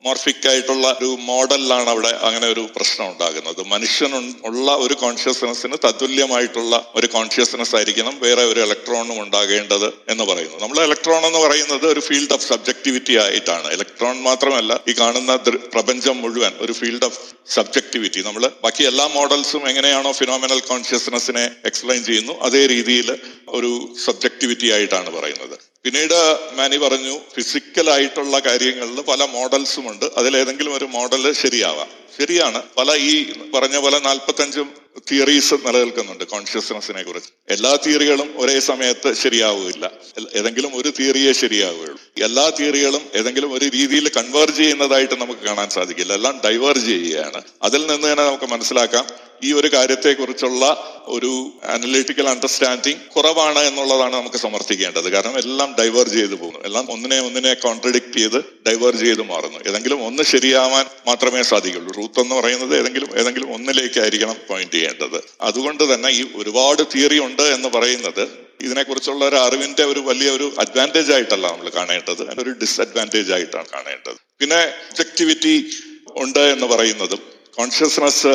[0.04, 3.60] മോർഫിക് ആയിട്ടുള്ള ഒരു മോഡലിലാണ് അവിടെ അങ്ങനെ ഒരു പ്രശ്നം ഉണ്ടാകുന്നത്.
[3.72, 4.12] മനുഷ്യൻ
[4.48, 11.26] ഉള്ള ഒരു കോൺഷ്യസ്നെസ്സിന് തത്തുല്യമായിട്ടുള്ള ഒരു കോൺഷ്യസ്നസ് ആയിരിക്കണം വേറെ ഒരു ഇലക്ട്രോണും ഉണ്ടാകേണ്ടത് എന്ന് പറയുന്നു നമ്മൾ ഇലക്ട്രോൺ
[11.26, 13.68] എന്ന് പറയുന്നത് ഒരു ഫീൽഡ് ഓഫ് സബ്ജക്ടിവിറ്റി ആയിട്ടാണ്.
[13.76, 15.36] ഇലക്ട്രോൺ മാത്രമല്ല ഈ കാണുന്ന
[15.74, 17.20] പ്രപഞ്ചം മുഴുവൻ ഒരു ഫീൽഡ് ഓഫ്
[17.56, 23.10] സബ്ജക്ടിവിറ്റി നമ്മൾ ബാക്കി എല്ലാ മോഡൽസും എങ്ങനെയാണോ ഫിനോമിനൽ കോൺഷ്യസ്നെസ്സിനെ എക്സ്പ്ലെയിൻ ചെയ്യുന്നു അതേ രീതിയിൽ
[23.48, 23.72] ഒരു
[24.06, 25.58] സബ്ജക്ടിവിറ്റി ആയിട്ടാണ് പറയുന്നത്.
[25.84, 30.04] പിന്നീട് മാനി പറഞ്ഞു ഫിസിക്കലായിട്ടുള്ള കാര്യങ്ങളിൽ പല മോഡൽസും ഉണ്ട്.
[30.16, 31.88] അതിലേതെങ്കിലും ഒരു മോഡൽ ശരിയാവാം.
[32.20, 32.62] ശരിയാണ്.
[32.78, 34.70] പല ഈ പറഞ്ഞ പോലെ നാൽപ്പത്തഞ്ചും
[35.10, 37.30] തിയറീസ് നിലനിൽക്കുന്നുണ്ട് കോൺഷ്യസ്നെസ്സിനെ കുറിച്ച്.
[37.50, 39.90] എല്ലാ തിയറികളും ഒരേ സമയത്ത് ശരിയാവുകയില്ല.
[40.34, 42.00] ഏതെങ്കിലും ഒരു തിയറിയെ ശരിയാവുകയുള്ളൂ.
[42.22, 46.12] എല്ലാ തിയറികളും ഏതെങ്കിലും ഒരു രീതിയിൽ കൺവേർജ് ചെയ്യുന്നതായിട്ട് നമുക്ക് കാണാൻ സാധിക്കില്ല.
[46.12, 47.42] എല്ലാം ഡൈവേർജ് ചെയ്യുകയാണ്.
[47.62, 50.64] അതിൽ നിന്ന് തന്നെ നമുക്ക് മനസ്സിലാക്കാം ഈ ഒരു കാര്യത്തെക്കുറിച്ചുള്ള
[51.06, 55.08] ഒരു അനലിറ്റിക്കൽ അണ്ടർസ്റ്റാൻഡിങ് കുറവാണ് എന്നുള്ളതാണ് നമുക്ക് സമർത്ഥിക്കേണ്ടത്.
[55.12, 56.60] കാരണം എല്ലാം ഡൈവേർജ് ചെയ്തു പോകുന്നു.
[56.64, 59.58] എല്ലാം ഒന്നിനെ ഒന്നിനെ കോൺട്രഡിക്ട് ചെയ്ത് ഡൈവേർജ് ചെയ്ത് മാറുന്നു.
[59.66, 61.92] ഏതെങ്കിലും ഒന്ന് ശരിയാവാൻ മാത്രമേ സാധിക്കുള്ളൂ.
[61.96, 65.24] റൂത്ത് എന്ന് പറയുന്നത് ഏതെങ്കിലും ഏതെങ്കിലും ഒന്നിലേക്കായിരിക്കണം പോയിന്റ് ചെയ്യേണ്ടത്.
[65.40, 68.28] അതുകൊണ്ട് തന്നെ ഈ ഒരുപാട് തിയറി ഉണ്ട് എന്ന് പറയുന്നത്
[68.60, 72.40] ഇതിനെക്കുറിച്ചുള്ള ഒരു അറിവിന്റെ ഒരു വലിയ ഒരു അഡ്വാന്റേജ് ആയിട്ടല്ല നമ്മൾ കാണേണ്ടത്.
[72.42, 74.14] ഒരു ഡിസ്അഡ്വാന്റേജ് ആയിട്ടാണ് കാണേണ്ടത്.
[74.38, 75.70] പിന്നെ ഒബ്ജക്ടിവിറ്റി
[76.16, 77.18] ഉണ്ട് എന്ന് പറയുന്നതും
[77.56, 78.26] കോൺഷ്യസ്നസ്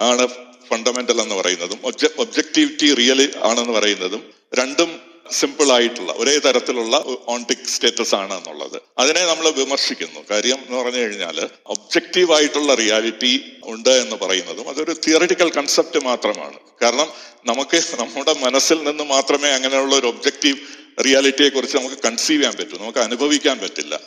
[0.00, 0.28] ആണ്
[0.74, 1.80] ഫണ്ടമെന്റൽ എന്ന് പറയുന്നതും
[2.16, 8.82] ഒബ്ജക്ടിവിറ്റി റിയൽ ആണെന്ന് പറയുന്നതും രണ്ടും സിമ്പിൾ ആയിട്ടുള്ള ഒരേ തരത്തിലുള്ള ഓൺടിക് സ്റ്റേറ്റസ് ആണ് എന്നുള്ളത്.
[8.98, 10.20] അതിനെ നമ്മൾ വിമർശിക്കുന്നു.
[10.30, 16.58] കാര്യം എന്ന് പറഞ്ഞു കഴിഞ്ഞാൽ ഒബ്ജക്റ്റീവ് ആയിട്ടുള്ള റിയാലിറ്റി ഉണ്ട് എന്ന് പറയുന്നതും അതൊരു തിയറിറ്റിക്കൽ കൺസെപ്റ്റ് മാത്രമാണ്.
[16.82, 17.06] കാരണം
[17.46, 20.56] നമുക്ക് നമ്മുടെ മനസ്സിൽ നിന്ന് മാത്രമേ അങ്ങനെയുള്ള ഒരു ഒബ്ജക്റ്റീവ്
[21.04, 22.78] റിയാലിറ്റിയെ കുറിച്ച് നമുക്ക് കൺസീവ് ചെയ്യാൻ പറ്റൂ.
[22.78, 24.00] നമുക്ക് അനുഭവിക്കാൻ പറ്റില്ല.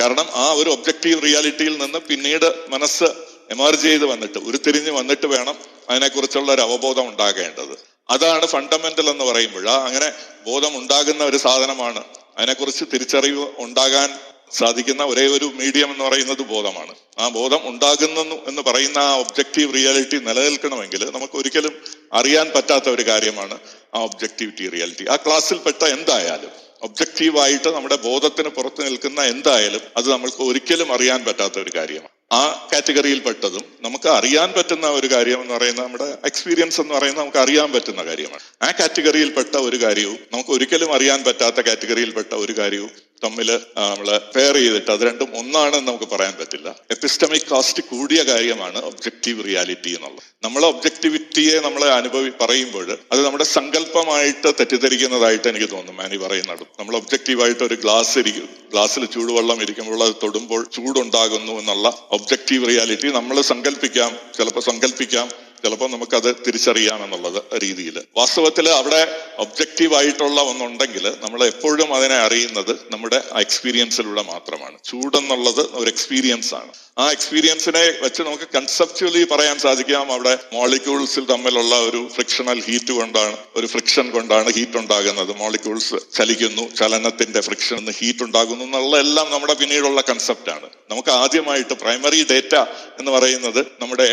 [0.00, 3.04] കാരണം ആ ഒരു ഒബ്ജക്റ്റീവ് റിയാലിറ്റിയിൽ നിന്ന് പിന്നീട് മനസ്സ്
[3.50, 5.54] എമർജ് ചെയ്ത് വന്നിട്ട് ഉരുത്തിരിഞ്ഞ് വന്നിട്ട് വേണം
[5.88, 7.78] അതിനെക്കുറിച്ചുള്ള ഒരു അവബോധം ഉണ്ടാകേണ്ടത്.
[8.10, 10.12] അതാണ് ഫണ്ടമെന്റൽ എന്ന് പറയുമ്പോൾ അങ്ങനെ
[10.46, 12.04] ബോധം ഉണ്ടാകുന്ന ഒരു സാധനമാണ്.
[12.38, 14.18] അതിനെക്കുറിച്ച് തിരിച്ചറിവ് ഉണ്ടാകാൻ
[14.52, 16.94] സാധിക്കുന്ന ഒരേ ഒരു മീഡിയം എന്ന് പറയുന്നത് ബോധമാണ്.
[17.18, 21.82] ആ ബോധം ഉണ്ടാകുന്നു എന്ന് പറയുന്ന ആ ഒബ്ജക്റ്റീവ് റിയാലിറ്റി നിലനിൽക്കണമെങ്കിൽ നമുക്ക് ഒരിക്കലും
[22.12, 23.58] അറിയാൻ പറ്റാത്ത ഒരു കാര്യമാണ്
[23.94, 30.90] ആ ഒബ്ജക്റ്റിവിറ്റി റിയാലിറ്റി ആ ക്ലാസ്സിൽപ്പെട്ട എന്തായാലും ഒബ്ജക്റ്റീവായിട്ട് നമ്മുടെ ബോധത്തിന് പുറത്ത് നിൽക്കുന്ന എന്തായാലും അത് നമ്മൾക്ക് ഒരിക്കലും
[30.96, 32.10] അറിയാൻ പറ്റാത്ത ഒരു കാര്യമാണ്.
[32.32, 37.40] ആ കാറ്റഗറിയിൽ പെട്ടതും നമുക്ക് അറിയാൻ പറ്റുന്ന ഒരു കാര്യം എന്ന് പറയുന്ന നമ്മുടെ എക്സ്പീരിയൻസ് എന്ന് പറയുന്നത് നമുക്ക്
[37.44, 38.42] അറിയാൻ പറ്റുന്ന കാര്യമാണ്.
[38.62, 42.92] ആ കാറ്റഗറിയിൽ പെട്ട ഒരു കാര്യവും നമുക്ക് ഒരിക്കലും അറിയാൻ പറ്റാത്ത കാറ്റഗറിയിൽ പെട്ട ഒരു കാര്യവും
[43.24, 46.68] തമ്മിൽ നമ്മൾ പെയർ ചെയ്തിട്ട് അത് രണ്ടും ഒന്നാണെന്ന് നമുക്ക് പറയാൻ പറ്റില്ല.
[46.90, 50.22] എപ്പിസ്റ്റമിക് കാസ്റ്റ് കൂടിയ കാര്യമാണ് ഒബ്ജക്റ്റീവ് റിയാലിറ്റി എന്നുള്ളത്.
[50.44, 57.64] നമ്മൾ ഒബ്ജക്ടിവിറ്റിയെ നമ്മൾ അനുഭവി പറയുമ്പോൾ അത് നമ്മുടെ സങ്കല്പമായിട്ട് തെറ്റിദ്ധരിക്കുന്നതായിട്ട് എനിക്ക് തോന്നുന്നു മാനി പറയുന്നത് നമ്മൾ ഒബ്ജക്റ്റീവായിട്ട്
[57.64, 64.12] ഒരു ഗ്ലാസ് ഇരിക്കും ഗ്ലാസ്സിൽ ചൂടുവെള്ളം ഇരിക്കുമ്പോൾ അത് തൊടുമ്പോൾ ചൂടുണ്ടാകുന്നു എന്നുള്ള ഒബ്ജക്റ്റീവ് റിയാലിറ്റി നമ്മൾ സങ്കല്പിക്കാം.
[64.36, 65.28] ചിലപ്പോൾ സങ്കല്പിക്കാം.
[65.64, 69.02] ചിലപ്പോൾ നമുക്കത് തിരിച്ചറിയാം എന്നുള്ളത് രീതിയിൽ വാസ്തവത്തിൽ അവിടെ
[69.38, 74.78] ഒബ്ജക്റ്റീവ് ആയിട്ടുള്ള ഒന്നുണ്ടെങ്കിൽ നമ്മൾ എപ്പോഴും അതിനെ അറിയുന്നത് നമ്മുടെ എക്സ്പീരിയൻസിലൂടെ മാത്രമാണ്.
[74.84, 80.12] ചൂടെന്നുള്ളത് ഒരു എക്സ്പീരിയൻസ് ആണ് ആ എക്സ്പീരിയൻസിനെ വെച്ച് നമുക്ക് കൺസെപ്ച്വലി പറയാൻ സാധിക്കാം.
[80.12, 85.32] അവിടെ മോളിക്യൂൾസിൽ തമ്മിലുള്ള ഒരു ഫ്രിക്ഷണൽ ഹീറ്റ് കൊണ്ടാണ് ഒരു ഫ്രിക്ഷൻ കൊണ്ടാണ് ഹീറ്റ് ഉണ്ടാകുന്നത്.
[85.36, 90.68] മോളിക്യൂൾസ് ചലിക്കുന്നു ചലനത്തിന്റെ ഫ്രിക്ഷൻ ഹീറ്റ് ഉണ്ടാകുന്നു എന്നുള്ള എല്ലാം നമ്മുടെ പിന്നീടുള്ള കൺസെപ്റ്റാണ്.
[90.90, 92.54] നമുക്ക് ആദ്യമായിട്ട് പ്രൈമറി ഡേറ്റ
[93.00, 94.08] എന്ന് പറയുന്നത് നമ്മുടെ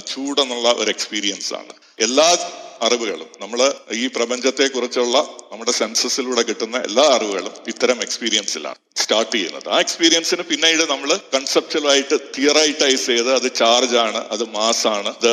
[0.00, 1.72] ചൂടെന്നുള്ള ഒരു എക്സ്പീരിയൻസ് ആണ്.
[1.98, 2.36] എല്ലാ
[2.82, 3.60] അറിവുകളും നമ്മൾ
[3.92, 5.18] ഈ പ്രപഞ്ചത്തെ കുറിച്ചുള്ള
[5.52, 9.68] നമ്മുടെ സെൻസസിലൂടെ കിട്ടുന്ന എല്ലാ അറിവുകളും ഇത്തരം എക്സ്പീരിയൻസിലാണ് സ്റ്റാർട്ട് ചെയ്യുന്നത്.
[9.68, 15.32] ആ എക്സ്പീരിയൻസിന് പിന്നീട് നമ്മൾ കൺസെപ്റ്റലായിട്ട് തിയറൈറ്റൈസ് ചെയ്ത് അത് ചാർജ് ആണ് അത് മാസ് ആണ് അത്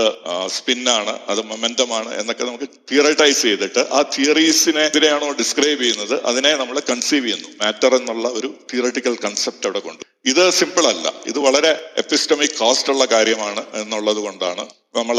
[0.89, 7.25] ആണ് അത് മൊമെന്റമാണ് എന്നൊക്കെ നമുക്ക് തിയറൈറ്റൈസ് ചെയ്തിട്ട് ആ തിയറീസിനെ എതിരെയാണോ ഡിസ്ക്രൈബ് ചെയ്യുന്നത് അതിനെ നമ്മൾ കൺസീവ്
[7.25, 7.49] ചെയ്യുന്നു.
[7.61, 10.03] മാറ്റർ എന്നുള്ള ഒരു തിയറട്ടിക്കൽ കൺസെപ്റ്റ് അവിടെ കൊണ്ട്.
[10.25, 15.17] ഇത് സിമ്പിൾ അല്ല ഇത് വളരെ എപ്പിസ്റ്റമിക് കോസ്റ്റ് ഉള്ള കാര്യമാണ് എന്നുള്ളത് കൊണ്ടാണ് നമ്മൾ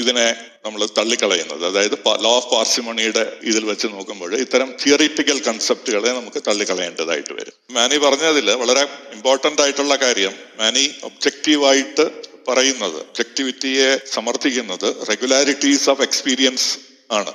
[0.00, 0.26] ഇതിനെ
[0.64, 1.61] നമ്മൾ തള്ളിക്കളയുന്നത്.
[1.68, 7.54] അതായത് ലോ ഓഫ് പാർസിമണിയുടെ ഇതിൽ വെച്ച് നോക്കുമ്പോൾ ഇത്തരം തിയറിറ്റിക്കൽ കൺസെപ്റ്റുകളെ നമുക്ക് തള്ളിക്കളയേണ്ടതായിട്ട് വരും.
[7.76, 8.84] മാനി പറഞ്ഞതിൽ വളരെ
[9.16, 12.06] ഇമ്പോർട്ടന്റ് ആയിട്ടുള്ള കാര്യം മാനി ഒബ്ജക്റ്റീവായിട്ട്
[12.48, 16.70] പറയുന്നത് ഒബ്ജക്ടിവിറ്റിയെ സമർത്ഥിക്കുന്നത് റെഗുലാരിറ്റീസ് ഓഫ് എക്സ്പീരിയൻസ്
[17.18, 17.32] ആണ്.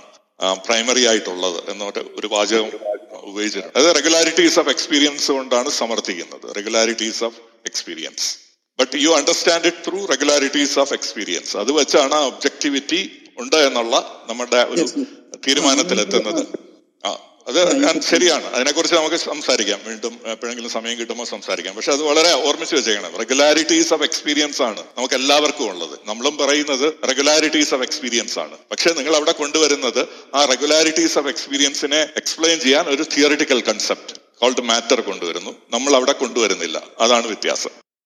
[0.66, 2.68] പ്രൈമറി ആയിട്ടുള്ളത് എന്നോട്ട് ഒരു വാചകം
[3.30, 3.72] ഉപയോഗിച്ചിട്ടുണ്ട്.
[3.78, 6.46] അതായത് റെഗുലാരിറ്റീസ് ഓഫ് എക്സ്പീരിയൻസ് കൊണ്ടാണ് സമർത്ഥിക്കുന്നത്.
[6.58, 8.28] Regularities of experience
[8.80, 13.02] but you understand it through regularities of experience അത് വെച്ചാണ് ഒബ്ജക്ടിവിറ്റി
[13.40, 14.82] ഉണ്ട് എന്നുള്ള നമ്മുടെ ഒരു
[15.48, 16.48] തീരുമാനത്തിലെത്തുന്നത്.
[17.06, 17.18] ആ
[17.48, 18.46] അത് ഞാൻ ശരിയാണ്.
[18.46, 19.80] അതിനെക്കുറിച്ച് നമുക്ക് സംസാരിക്കാം.
[19.84, 21.76] വീണ്ടും എപ്പോഴെങ്കിലും സമയം കിട്ടുമ്പോൾ സംസാരിക്കാം.
[21.76, 23.16] പക്ഷെ അത് വളരെ ഓർമ്മിച്ച് വെച്ചേക്കണം.
[23.16, 26.00] റെഗുലാരിറ്റീസ് ഓഫ് എക്സ്പീരിയൻസ് ആണ് നമുക്ക് എല്ലാവർക്കും ഉള്ളത്.
[26.06, 28.58] നമ്മളും പറയുന്നത് റെഗുലാരിറ്റീസ് ഓഫ് എക്സ്പീരിയൻസ് ആണ്.
[28.72, 35.02] പക്ഷെ നിങ്ങൾ അവിടെ കൊണ്ടുവരുന്നത് ആ റെഗുലാരിറ്റീസ് ഓഫ് എക്സ്പീരിയൻസിനെ എക്സ്പ്ലെയിൻ ചെയ്യാൻ ഒരു തിയറിറ്റിക്കൽ കൺസെപ്റ്റ് കോൾഡ് മാറ്റർ
[35.02, 35.52] കൊണ്ടുവരുന്നു.
[35.72, 36.84] നമ്മൾ അവിടെ കൊണ്ടുവരുന്നില്ല.
[37.00, 37.87] അതാണ് വ്യത്യാസം.